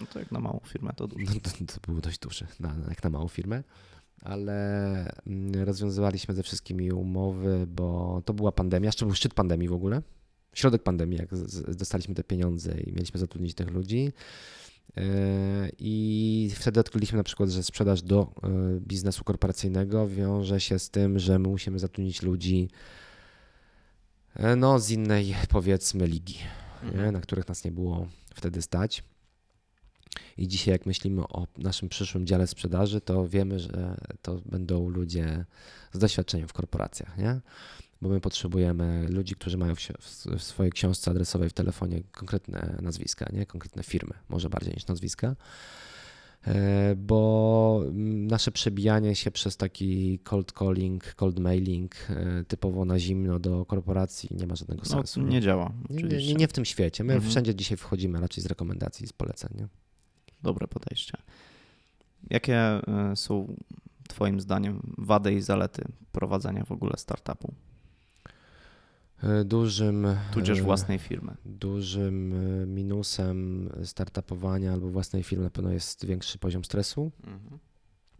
[0.00, 1.26] No to jak na małą firmę to duży.
[1.26, 3.62] No, to, to było dość duży, na, jak na małą firmę.
[4.22, 4.54] Ale
[5.26, 10.02] mm, rozwiązywaliśmy ze wszystkimi umowy, bo to była pandemia, jeszcze był szczyt pandemii w ogóle.
[10.54, 11.28] Środek pandemii, jak
[11.76, 14.12] dostaliśmy te pieniądze i mieliśmy zatrudnić tych ludzi.
[14.96, 15.02] E,
[15.78, 18.48] I wtedy odkryliśmy na przykład, że sprzedaż do e,
[18.80, 22.68] biznesu korporacyjnego wiąże się z tym, że my musimy zatrudnić ludzi
[24.34, 26.38] e, no, z innej, powiedzmy, ligi
[26.84, 27.12] mhm.
[27.12, 29.04] na których nas nie było wtedy stać.
[30.36, 35.44] I dzisiaj, jak myślimy o naszym przyszłym dziale sprzedaży, to wiemy, że to będą ludzie
[35.92, 37.40] z doświadczeniem w korporacjach, nie?
[38.02, 43.46] Bo my potrzebujemy ludzi, którzy mają w, swojej książce adresowej w telefonie konkretne nazwiska, nie?
[43.46, 45.36] Konkretne firmy, może bardziej niż nazwiska
[46.96, 53.64] bo nasze przebijanie się przez taki cold calling, cold mailing e, typowo na zimno do
[53.64, 55.22] korporacji nie ma żadnego no, sensu.
[55.22, 55.72] No, nie działa.
[55.90, 57.04] Nie, nie, nie, w tym świecie.
[57.04, 57.30] My mhm.
[57.30, 59.50] wszędzie dzisiaj wchodzimy raczej z rekomendacji, z poleceń.
[59.58, 59.68] Nie?
[60.42, 61.18] Dobre podejście.
[62.30, 62.82] Jakie e,
[63.16, 63.56] są
[64.08, 67.54] Twoim zdaniem wady i zalety prowadzenia w ogóle startupu?
[69.22, 70.06] E, dużym.
[70.32, 71.36] Tudzież e, własnej firmy.
[71.44, 77.58] Dużym e, minusem startupowania albo własnej firmy na pewno jest większy poziom stresu, mhm.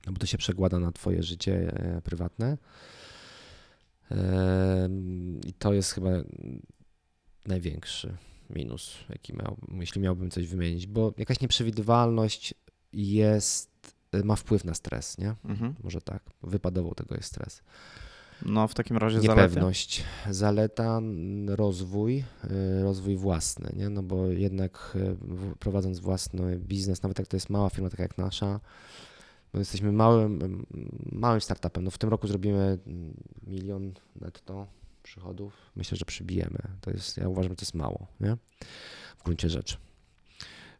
[0.06, 1.72] no bo to się przekłada na Twoje życie
[2.04, 2.58] prywatne.
[5.46, 6.10] I to jest chyba
[7.46, 8.16] największy
[8.50, 12.54] minus, jaki miał, jeśli miałbym coś wymienić, bo jakaś nieprzewidywalność
[12.92, 15.34] jest, ma wpływ na stres, nie?
[15.44, 15.74] Mhm.
[15.82, 17.62] Może tak, wypadował tego jest stres.
[18.42, 20.04] No w takim razie niepewność.
[20.30, 21.00] Zaleta,
[21.46, 23.88] rozwój, y, rozwój własny, nie?
[23.88, 24.96] no bo jednak
[25.52, 28.60] y, prowadząc własny biznes, nawet jak to jest mała firma, taka jak nasza,
[29.52, 30.66] bo jesteśmy małym,
[31.12, 31.84] małym startupem.
[31.84, 32.78] No w tym roku zrobimy
[33.46, 34.66] milion netto
[35.02, 35.52] przychodów.
[35.76, 36.58] Myślę, że przybijemy.
[36.80, 38.36] To jest, ja uważam, że to jest mało, nie?
[39.18, 39.76] W gruncie rzeczy.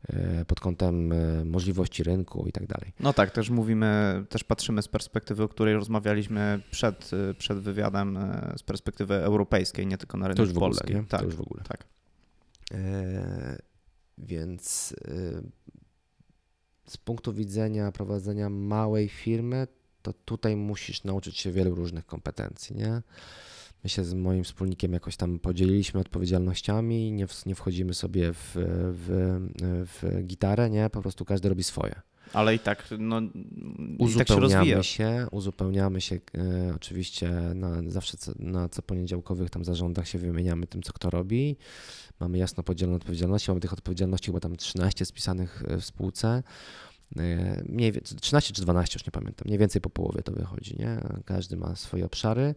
[0.09, 2.93] E, pod kątem e, możliwości rynku i tak dalej.
[3.01, 8.19] No tak, też mówimy, też patrzymy z perspektywy, o której rozmawialiśmy przed, e, przed wywiadem,
[8.57, 11.07] z perspektywy europejskiej, nie tylko na rynku to w ogóle, polskim.
[11.07, 11.63] Tak, to już w ogóle.
[11.69, 11.85] Tak.
[12.73, 13.59] E,
[14.19, 15.43] więc e,
[16.87, 19.67] z punktu widzenia prowadzenia małej firmy,
[20.03, 23.03] to tutaj musisz nauczyć się wielu różnych kompetencji, nie?
[23.85, 28.51] My się z moim wspólnikiem jakoś tam podzieliliśmy odpowiedzialnościami, nie, w, nie wchodzimy sobie w,
[28.95, 30.91] w, w gitarę, nie?
[30.91, 32.03] Po prostu każdy robi swoje.
[32.33, 33.21] Ale i tak, no,
[33.99, 39.65] uzupełniamy tak się, się, uzupełniamy się e, oczywiście na, zawsze co, na co poniedziałkowych tam
[39.65, 41.57] zarządach się wymieniamy tym, co kto robi.
[42.21, 46.43] Mamy jasno podzielone odpowiedzialności, mamy tych odpowiedzialności chyba tam 13 spisanych e, w spółce.
[47.17, 50.77] E, mniej więcej, 13 czy 12, już nie pamiętam, mniej więcej po połowie to wychodzi,
[50.79, 51.01] nie?
[51.25, 52.55] Każdy ma swoje obszary.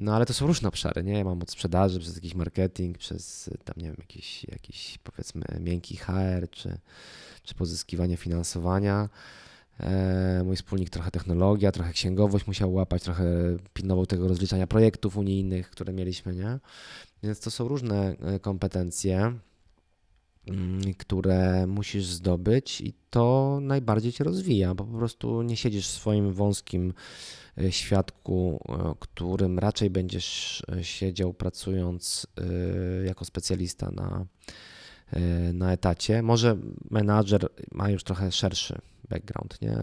[0.00, 1.12] No ale to są różne obszary, nie?
[1.12, 5.96] Ja mam od sprzedaży przez jakiś marketing, przez tam, nie wiem, jakiś, jakiś powiedzmy miękki
[5.96, 6.78] HR, czy,
[7.42, 9.08] czy pozyskiwanie finansowania.
[9.80, 13.24] E, mój wspólnik trochę technologia, trochę księgowość musiał łapać, trochę
[13.74, 16.58] pilnował tego rozliczania projektów unijnych, które mieliśmy, nie?
[17.22, 19.34] Więc to są różne e, kompetencje.
[20.46, 25.90] Mm, które musisz zdobyć i to najbardziej cię rozwija, bo po prostu nie siedzisz w
[25.90, 26.92] swoim wąskim
[27.58, 32.26] e, świadku, e, którym raczej będziesz e, siedział pracując
[33.04, 34.26] jako specjalista na,
[35.52, 36.22] na etacie.
[36.22, 36.56] Może
[36.90, 38.78] menadżer ma już trochę szerszy
[39.08, 39.76] background, nie?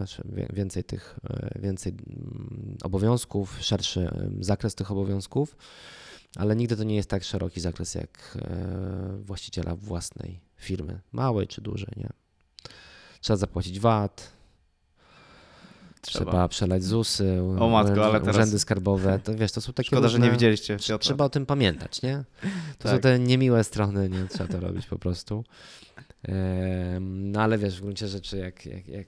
[0.52, 1.18] więcej tych,
[1.60, 5.56] więcej mm, obowiązków, szerszy zakres tych obowiązków
[6.36, 8.38] ale nigdy to nie jest tak szeroki zakres jak
[9.24, 12.08] właściciela własnej firmy, małej czy dużej, nie?
[13.20, 14.32] Trzeba zapłacić VAT,
[16.00, 18.36] trzeba, trzeba przelać ZUSy, o matko, ale teraz...
[18.36, 20.18] urzędy skarbowe, to wiesz, to są takie Szkoda, różne...
[20.18, 20.98] że nie widzieliście Piotra.
[20.98, 22.24] Trzeba o tym pamiętać, nie?
[22.78, 22.92] To tak.
[22.92, 24.26] są te niemiłe strony, nie?
[24.26, 25.44] Trzeba to robić po prostu.
[27.00, 29.06] No ale wiesz, w gruncie rzeczy, jak, jak, jak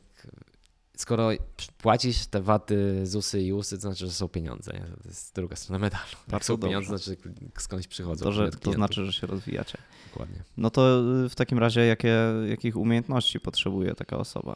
[1.00, 1.30] skoro
[1.78, 4.72] płacisz te waty, ZUSy i USy, to znaczy, że są pieniądze.
[4.72, 4.80] Nie?
[5.02, 6.04] To jest druga strona medalu.
[6.32, 6.68] Jak są dobrze.
[6.68, 7.16] pieniądze, to znaczy
[7.58, 8.24] skądś przychodzą.
[8.24, 9.78] To, że, to znaczy, że się rozwijacie.
[10.10, 10.42] Dokładnie.
[10.56, 12.16] No to y, w takim razie jakie,
[12.48, 14.54] jakich umiejętności potrzebuje taka osoba,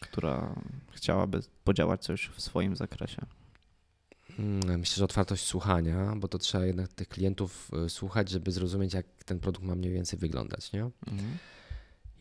[0.00, 0.54] która
[0.90, 3.26] chciałaby podziałać coś w swoim zakresie?
[4.36, 8.94] Hmm, myślę, że otwartość słuchania, bo to trzeba jednak tych klientów y, słuchać, żeby zrozumieć,
[8.94, 10.72] jak ten produkt ma mniej więcej wyglądać.
[10.72, 10.82] Nie?
[10.82, 11.38] Mhm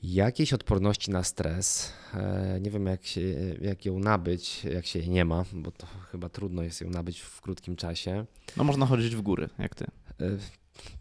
[0.03, 1.93] jakiejś odporności na stres.
[2.13, 3.21] E, nie wiem, jak, się,
[3.61, 7.19] jak ją nabyć, jak się jej nie ma, bo to chyba trudno jest ją nabyć
[7.19, 8.25] w krótkim czasie.
[8.57, 9.85] No można chodzić w góry, jak ty.
[10.21, 10.37] E,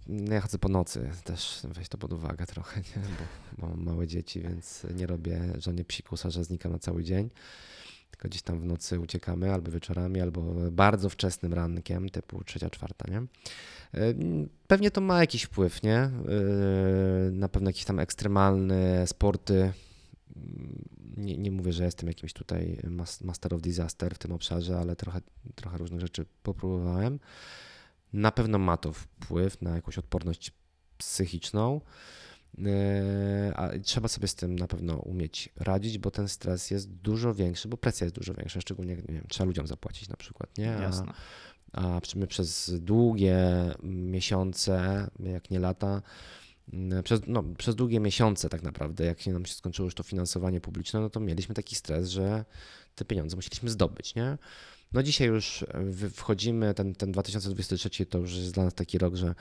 [0.07, 3.03] no ja chodzę po nocy, też weź to pod uwagę trochę, nie?
[3.59, 7.31] Bo, mam małe dzieci, więc nie robię żadnej psikusa, że znikam na cały dzień.
[8.15, 13.11] Tylko gdzieś tam w nocy uciekamy, albo wieczorami, albo bardzo wczesnym rankiem, typu trzecia, czwarta,
[13.11, 13.23] nie?
[14.67, 16.11] Pewnie to ma jakiś wpływ, nie?
[17.25, 19.73] Yy, na pewno jakieś tam ekstremalne sporty.
[21.17, 22.79] Nie, nie mówię, że jestem jakimś tutaj
[23.25, 25.21] master of disaster w tym obszarze, ale trochę,
[25.55, 27.19] trochę różnych rzeczy popróbowałem.
[28.13, 30.53] Na pewno ma to wpływ na jakąś odporność
[30.99, 31.81] psychiczną.
[32.59, 37.35] Yy, a trzeba sobie z tym na pewno umieć radzić, bo ten stres jest dużo
[37.35, 40.77] większy, bo presja jest dużo większa, szczególnie nie wiem, trzeba ludziom zapłacić na przykład, nie?
[40.77, 41.13] A, Jasne
[41.75, 43.37] a my przez długie
[43.83, 46.03] miesiące, jak nie lata,
[46.73, 50.03] mm, przez, no, przez długie miesiące tak naprawdę, jak się nam się skończyło już to
[50.03, 52.45] finansowanie publiczne, no to mieliśmy taki stres, że
[52.95, 54.39] te pieniądze musieliśmy zdobyć, nie?
[54.93, 55.65] No dzisiaj już
[56.13, 59.35] wchodzimy, ten, ten 2023 to już jest dla nas taki rok, że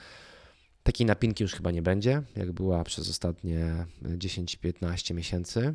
[0.84, 5.74] takiej napinki już chyba nie będzie, jak była przez ostatnie 10-15 miesięcy.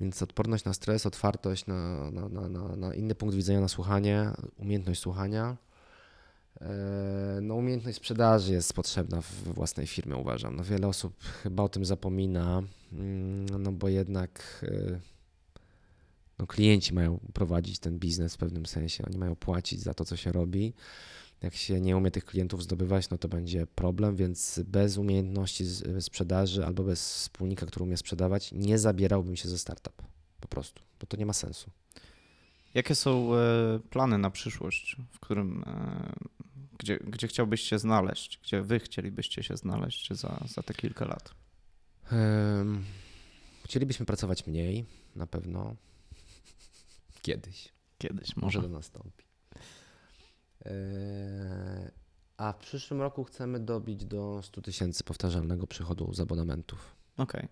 [0.00, 5.00] Więc odporność na stres, otwartość na, na, na, na, inny punkt widzenia, na słuchanie, umiejętność
[5.00, 5.56] słuchania.
[6.60, 10.56] E, no, umiejętność sprzedaży jest potrzebna w własnej firmie, uważam.
[10.56, 12.62] No, wiele osób chyba o tym zapomina,
[12.92, 15.00] mm, no bo jednak e,
[16.38, 20.16] no, klienci mają prowadzić ten biznes w pewnym sensie, oni mają płacić za to, co
[20.16, 20.74] się robi
[21.42, 25.64] jak się nie umie tych klientów zdobywać, no to będzie problem, więc bez umiejętności
[26.00, 30.02] sprzedaży albo bez wspólnika, który umie sprzedawać, nie zabierałbym się ze startup.
[30.40, 31.70] Po prostu, bo to nie ma sensu.
[32.74, 36.12] Jakie są e, plany na przyszłość, w którym, e,
[36.78, 41.34] gdzie, gdzie chciałbyś się znaleźć, gdzie wy chcielibyście się znaleźć za, za te kilka lat?
[42.12, 42.84] Um,
[43.64, 44.84] chcielibyśmy pracować mniej,
[45.16, 45.76] na pewno.
[47.22, 47.68] Kiedyś.
[47.98, 48.58] Kiedyś może.
[48.58, 49.31] Może to nastąpi.
[50.64, 51.90] Yy,
[52.36, 56.96] a w przyszłym roku chcemy dobić do 100 tysięcy powtarzalnego przychodu z abonamentów.
[57.16, 57.40] Okej.
[57.40, 57.48] Okay.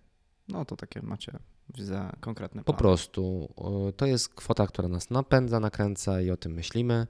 [0.47, 1.39] No to takie macie
[1.77, 2.65] za konkretne plany.
[2.65, 3.49] Po prostu
[3.97, 7.07] to jest kwota, która nas napędza, nakręca i o tym myślimy.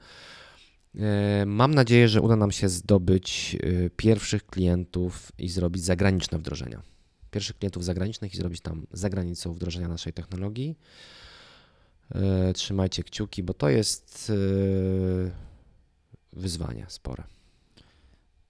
[0.94, 1.02] Yy,
[1.46, 6.82] mam nadzieję, że uda nam się zdobyć yy, pierwszych klientów i zrobić zagraniczne wdrożenia.
[7.32, 10.78] Pierwszych klientów zagranicznych i zrobić tam za granicą wdrożenia naszej technologii.
[12.54, 14.32] Trzymajcie kciuki, bo to jest
[16.34, 17.24] wyzwania spore.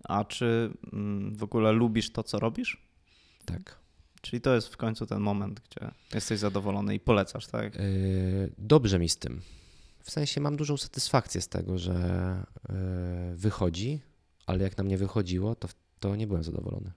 [0.03, 2.87] A czy mm, w ogóle lubisz to, co robisz?
[3.45, 3.79] Tak.
[4.21, 7.75] Czyli to jest w końcu ten moment, gdzie jesteś zadowolony i polecasz, tak?
[7.75, 7.79] E,
[8.57, 9.41] dobrze mi z tym.
[10.03, 11.93] W sensie mam dużą satysfakcję z tego, że
[12.69, 14.01] e, wychodzi,
[14.45, 15.67] ale jak nam nie wychodziło, to,
[15.99, 16.91] to nie byłem zadowolony.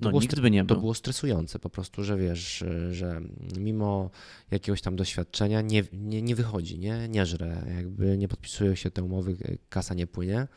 [0.00, 0.76] To no, było, nikt by nie był.
[0.76, 3.20] To było stresujące po prostu, że wiesz, że
[3.58, 4.10] mimo
[4.50, 9.02] jakiegoś tam doświadczenia nie, nie, nie wychodzi, nie, nie żre, jakby nie podpisują się te
[9.02, 9.36] umowy,
[9.68, 10.48] kasa nie płynie.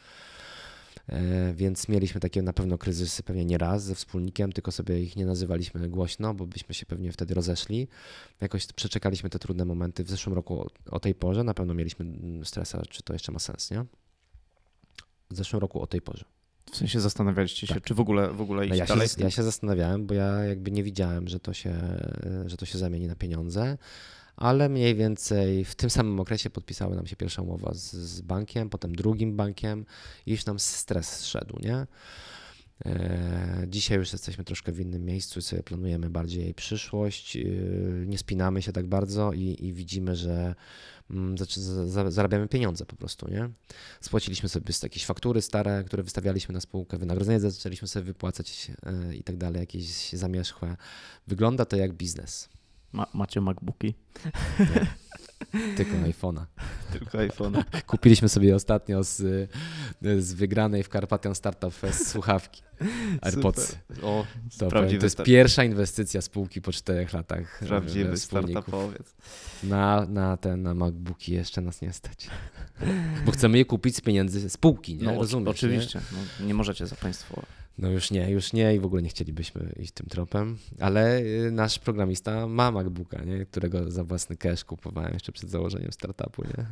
[1.07, 5.15] E, więc mieliśmy takie na pewno kryzysy pewnie nie raz ze wspólnikiem, tylko sobie ich
[5.15, 7.87] nie nazywaliśmy głośno, bo byśmy się pewnie wtedy rozeszli.
[8.41, 10.03] Jakoś przeczekaliśmy te trudne momenty.
[10.03, 12.05] W zeszłym roku o tej porze na pewno mieliśmy
[12.43, 13.85] stresa, czy to jeszcze ma sens, nie?
[15.31, 16.25] W zeszłym roku o tej porze.
[16.73, 17.83] W sensie zastanawialiście się, tak.
[17.83, 19.07] czy w ogóle, w ogóle iść no ja dalej?
[19.07, 21.73] Się, ja się zastanawiałem, bo ja jakby nie widziałem, że to się,
[22.45, 23.77] że to się zamieni na pieniądze,
[24.35, 28.69] ale mniej więcej w tym samym okresie podpisały nam się pierwsza umowa z, z bankiem,
[28.69, 29.85] potem drugim bankiem
[30.25, 31.87] i już nam stres szedł, nie?
[32.85, 37.37] E, dzisiaj już jesteśmy troszkę w innym miejscu sobie planujemy bardziej przyszłość.
[37.37, 37.41] E,
[38.05, 40.55] nie spinamy się tak bardzo i, i widzimy, że
[42.09, 43.49] zarabiamy pieniądze po prostu, nie?
[44.01, 49.23] Spłaciliśmy sobie jakieś faktury stare, które wystawialiśmy na spółkę, wynagrodzenie zaczęliśmy sobie wypłacać e, i
[49.23, 50.75] tak dalej, jakieś zamierzchłe.
[51.27, 52.49] Wygląda to jak biznes.
[52.91, 53.93] Ma, macie MacBooki?
[54.59, 54.87] Nie.
[55.77, 56.45] Tylko iPhone'a.
[56.93, 57.63] Tylko iPhone'a.
[57.85, 59.49] Kupiliśmy sobie ostatnio z,
[60.01, 62.61] z wygranej w Carpathian Startup Fest słuchawki.
[63.21, 63.77] AirPods.
[64.01, 64.25] O,
[64.57, 67.59] to, to jest pierwsza inwestycja spółki po czterech latach.
[67.67, 69.15] Prawdziwy startupowiec.
[69.63, 72.27] Na, na te na MacBooki jeszcze nas nie stać.
[73.25, 75.03] Bo chcemy je kupić z pieniędzy spółki, nie?
[75.03, 75.99] No, Rozumiesz, oczywiście.
[75.99, 76.17] Nie?
[76.39, 77.41] No, nie możecie za państwo
[77.77, 81.51] no już nie, już nie i w ogóle nie chcielibyśmy iść tym tropem, ale y,
[81.51, 83.45] nasz programista ma MacBooka, nie?
[83.45, 86.65] którego za własny cash kupowałem jeszcze przed założeniem startupu, nie?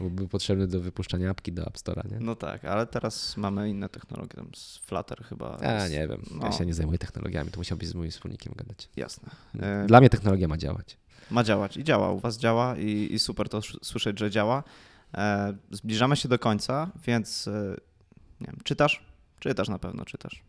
[0.00, 2.20] Był potrzebny do wypuszczania apki do App Store'a, nie?
[2.20, 5.58] No tak, ale teraz mamy inne technologie, tam z Flutter chyba.
[5.62, 6.46] Ja jest, nie wiem, no.
[6.46, 8.88] ja się nie zajmuję technologiami, to musiałbyś z moim wspólnikiem gadać.
[8.96, 9.30] Jasne.
[9.60, 10.96] E, Dla mnie technologia ma działać.
[11.30, 14.64] Ma działać i działa, u Was działa i, i super to słyszeć, że działa.
[15.14, 17.76] E, zbliżamy się do końca, więc e,
[18.40, 19.02] nie wiem, czytasz?
[19.40, 20.42] Czytasz na pewno, czytasz.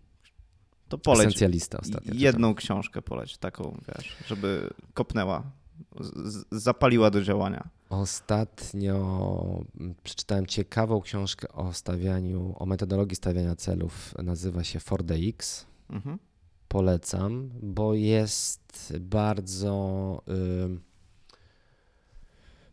[0.90, 1.28] To poleć.
[1.28, 2.14] Esencjalista ostatnio.
[2.16, 2.56] Jedną czytam.
[2.56, 5.44] książkę poleć, taką, wiesz, żeby kopnęła,
[6.52, 7.70] zapaliła do działania.
[7.90, 9.66] Ostatnio
[10.04, 14.14] przeczytałem ciekawą książkę o stawianiu, o metodologii stawiania celów.
[14.24, 15.66] Nazywa się 4DX.
[15.90, 16.20] Mhm.
[16.68, 20.22] Polecam, bo jest bardzo,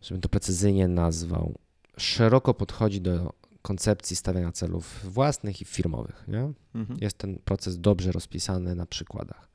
[0.02, 1.54] żebym to precyzyjnie nazwał,
[1.96, 6.24] szeroko podchodzi do koncepcji stawiania celów własnych i firmowych.
[6.28, 6.52] Nie?
[6.74, 6.98] Mhm.
[7.00, 9.48] Jest ten proces dobrze rozpisany na przykładach.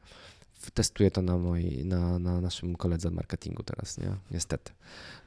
[0.73, 4.15] Testuję to na, moi, na, na naszym koledze od marketingu teraz, nie?
[4.31, 4.71] Niestety.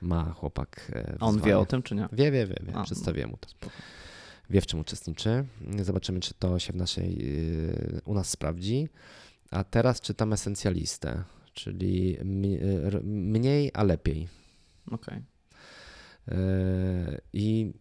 [0.00, 0.90] Ma chłopak.
[0.94, 2.08] E, A on wie o tym, czy nie?
[2.12, 2.56] Wie, wie, wie.
[2.62, 2.74] wie.
[2.74, 3.48] A, Przedstawiłem mu to.
[3.48, 3.72] Spoko.
[4.50, 5.44] Wie, w czym uczestniczy.
[5.82, 7.36] Zobaczymy, czy to się w naszej,
[7.96, 8.88] e, u nas sprawdzi.
[9.50, 11.24] A teraz czytam esencjalistę,
[11.54, 12.24] czyli e,
[13.04, 14.28] mniej, a lepiej.
[14.90, 15.22] Okej.
[16.26, 17.20] Okay.
[17.32, 17.72] I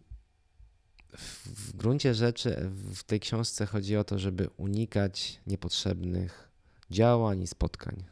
[1.18, 6.53] w gruncie rzeczy w tej książce chodzi o to, żeby unikać niepotrzebnych
[6.94, 8.04] działań i spotkań.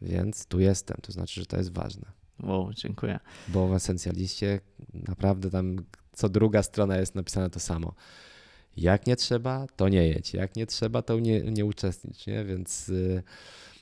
[0.00, 2.12] Więc tu jestem, to znaczy, że to jest ważne.
[2.42, 3.20] Wow, dziękuję.
[3.48, 4.60] Bo w esencjaliście
[4.94, 5.76] naprawdę tam
[6.12, 7.94] co druga strona jest napisane to samo.
[8.76, 10.34] Jak nie trzeba, to nie jedź.
[10.34, 12.26] Jak nie trzeba, to nie, nie uczestnicz.
[12.26, 12.44] Nie?
[12.44, 12.88] Więc.
[12.88, 13.22] Yy,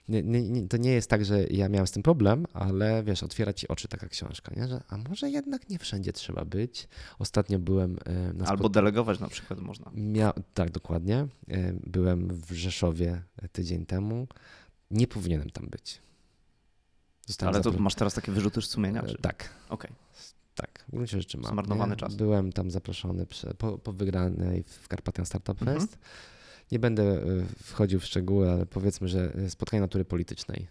[0.08, 3.52] nie, nie, to nie jest tak, że ja miałem z tym problem, ale wiesz, otwiera
[3.52, 4.68] ci oczy taka książka, nie?
[4.68, 6.88] że a może jednak nie wszędzie trzeba być.
[7.18, 9.90] Ostatnio byłem e, na Albo delegować na przykład można.
[9.94, 10.32] Mia...
[10.54, 11.26] Tak, dokładnie.
[11.48, 14.26] E, byłem w Rzeszowie tydzień temu.
[14.90, 16.00] Nie powinienem tam być.
[17.26, 17.82] Zostałem ale to zapro...
[17.82, 19.02] masz teraz takie wyrzuty sumienia?
[19.02, 19.18] Czy...
[19.18, 19.50] Tak.
[19.68, 19.90] Okej.
[19.90, 20.08] Okay.
[20.54, 21.52] Tak, w gruncie rzeczy mam.
[21.52, 22.14] Zmarnowany czas.
[22.14, 25.78] Byłem tam zaproszony przy, po, po wygranej w Carpathian Startup mhm.
[26.72, 27.24] Nie będę e,
[27.62, 30.66] wchodził w szczegóły, ale powiedzmy, że e, spotkanie natury politycznej,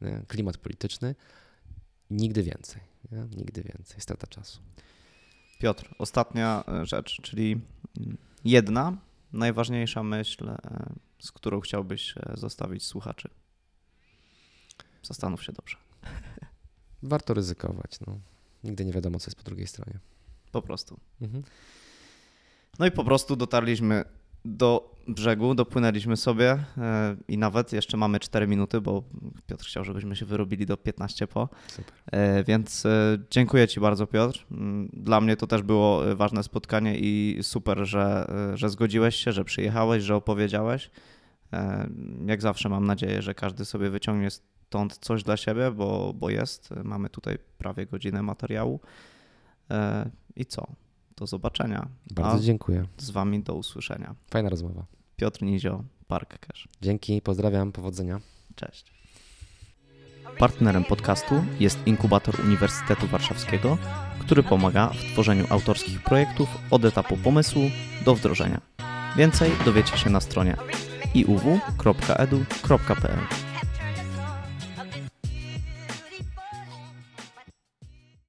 [0.00, 0.22] nie?
[0.28, 1.14] klimat polityczny,
[2.10, 2.80] nigdy więcej.
[3.12, 3.18] Nie?
[3.36, 4.00] Nigdy więcej.
[4.00, 4.60] Strata czasu.
[5.58, 7.60] Piotr, ostatnia e, rzecz, czyli
[8.00, 8.96] mm, jedna
[9.32, 10.50] najważniejsza myśl,
[11.22, 13.28] z którą chciałbyś zostawić słuchaczy.
[15.02, 15.76] Zastanów się dobrze.
[17.02, 18.00] Warto ryzykować.
[18.06, 18.18] No.
[18.64, 19.98] Nigdy nie wiadomo, co jest po drugiej stronie.
[20.52, 21.00] Po prostu.
[21.20, 21.42] Mhm.
[22.78, 24.04] No i po prostu dotarliśmy
[24.56, 29.02] do brzegu, dopłynęliśmy sobie e, i nawet jeszcze mamy 4 minuty, bo
[29.46, 31.48] Piotr chciał, żebyśmy się wyrobili do 15 po.
[31.68, 31.94] Super.
[32.12, 34.46] E, więc e, dziękuję Ci bardzo, Piotr.
[34.50, 39.44] Mm, dla mnie to też było ważne spotkanie i super, że, że zgodziłeś się, że
[39.44, 40.90] przyjechałeś, że opowiedziałeś.
[42.26, 46.70] Jak zawsze mam nadzieję, że każdy sobie wyciągnie stąd coś dla siebie, bo, bo jest.
[46.84, 48.80] Mamy tutaj prawie godzinę materiału.
[50.36, 50.66] I co?
[51.18, 51.88] Do zobaczenia.
[52.10, 52.86] Bardzo A dziękuję.
[52.98, 54.14] Z Wami do usłyszenia.
[54.30, 54.86] Fajna rozmowa.
[55.16, 56.68] Piotr Nizio, Park Cash.
[56.82, 58.20] Dzięki, pozdrawiam, powodzenia.
[58.54, 58.92] Cześć.
[60.38, 63.78] Partnerem podcastu jest inkubator Uniwersytetu Warszawskiego,
[64.20, 67.62] który pomaga w tworzeniu autorskich projektów od etapu pomysłu
[68.04, 68.60] do wdrożenia.
[69.16, 70.56] Więcej dowiecie się na stronie
[71.14, 73.18] iuw.edu.pl.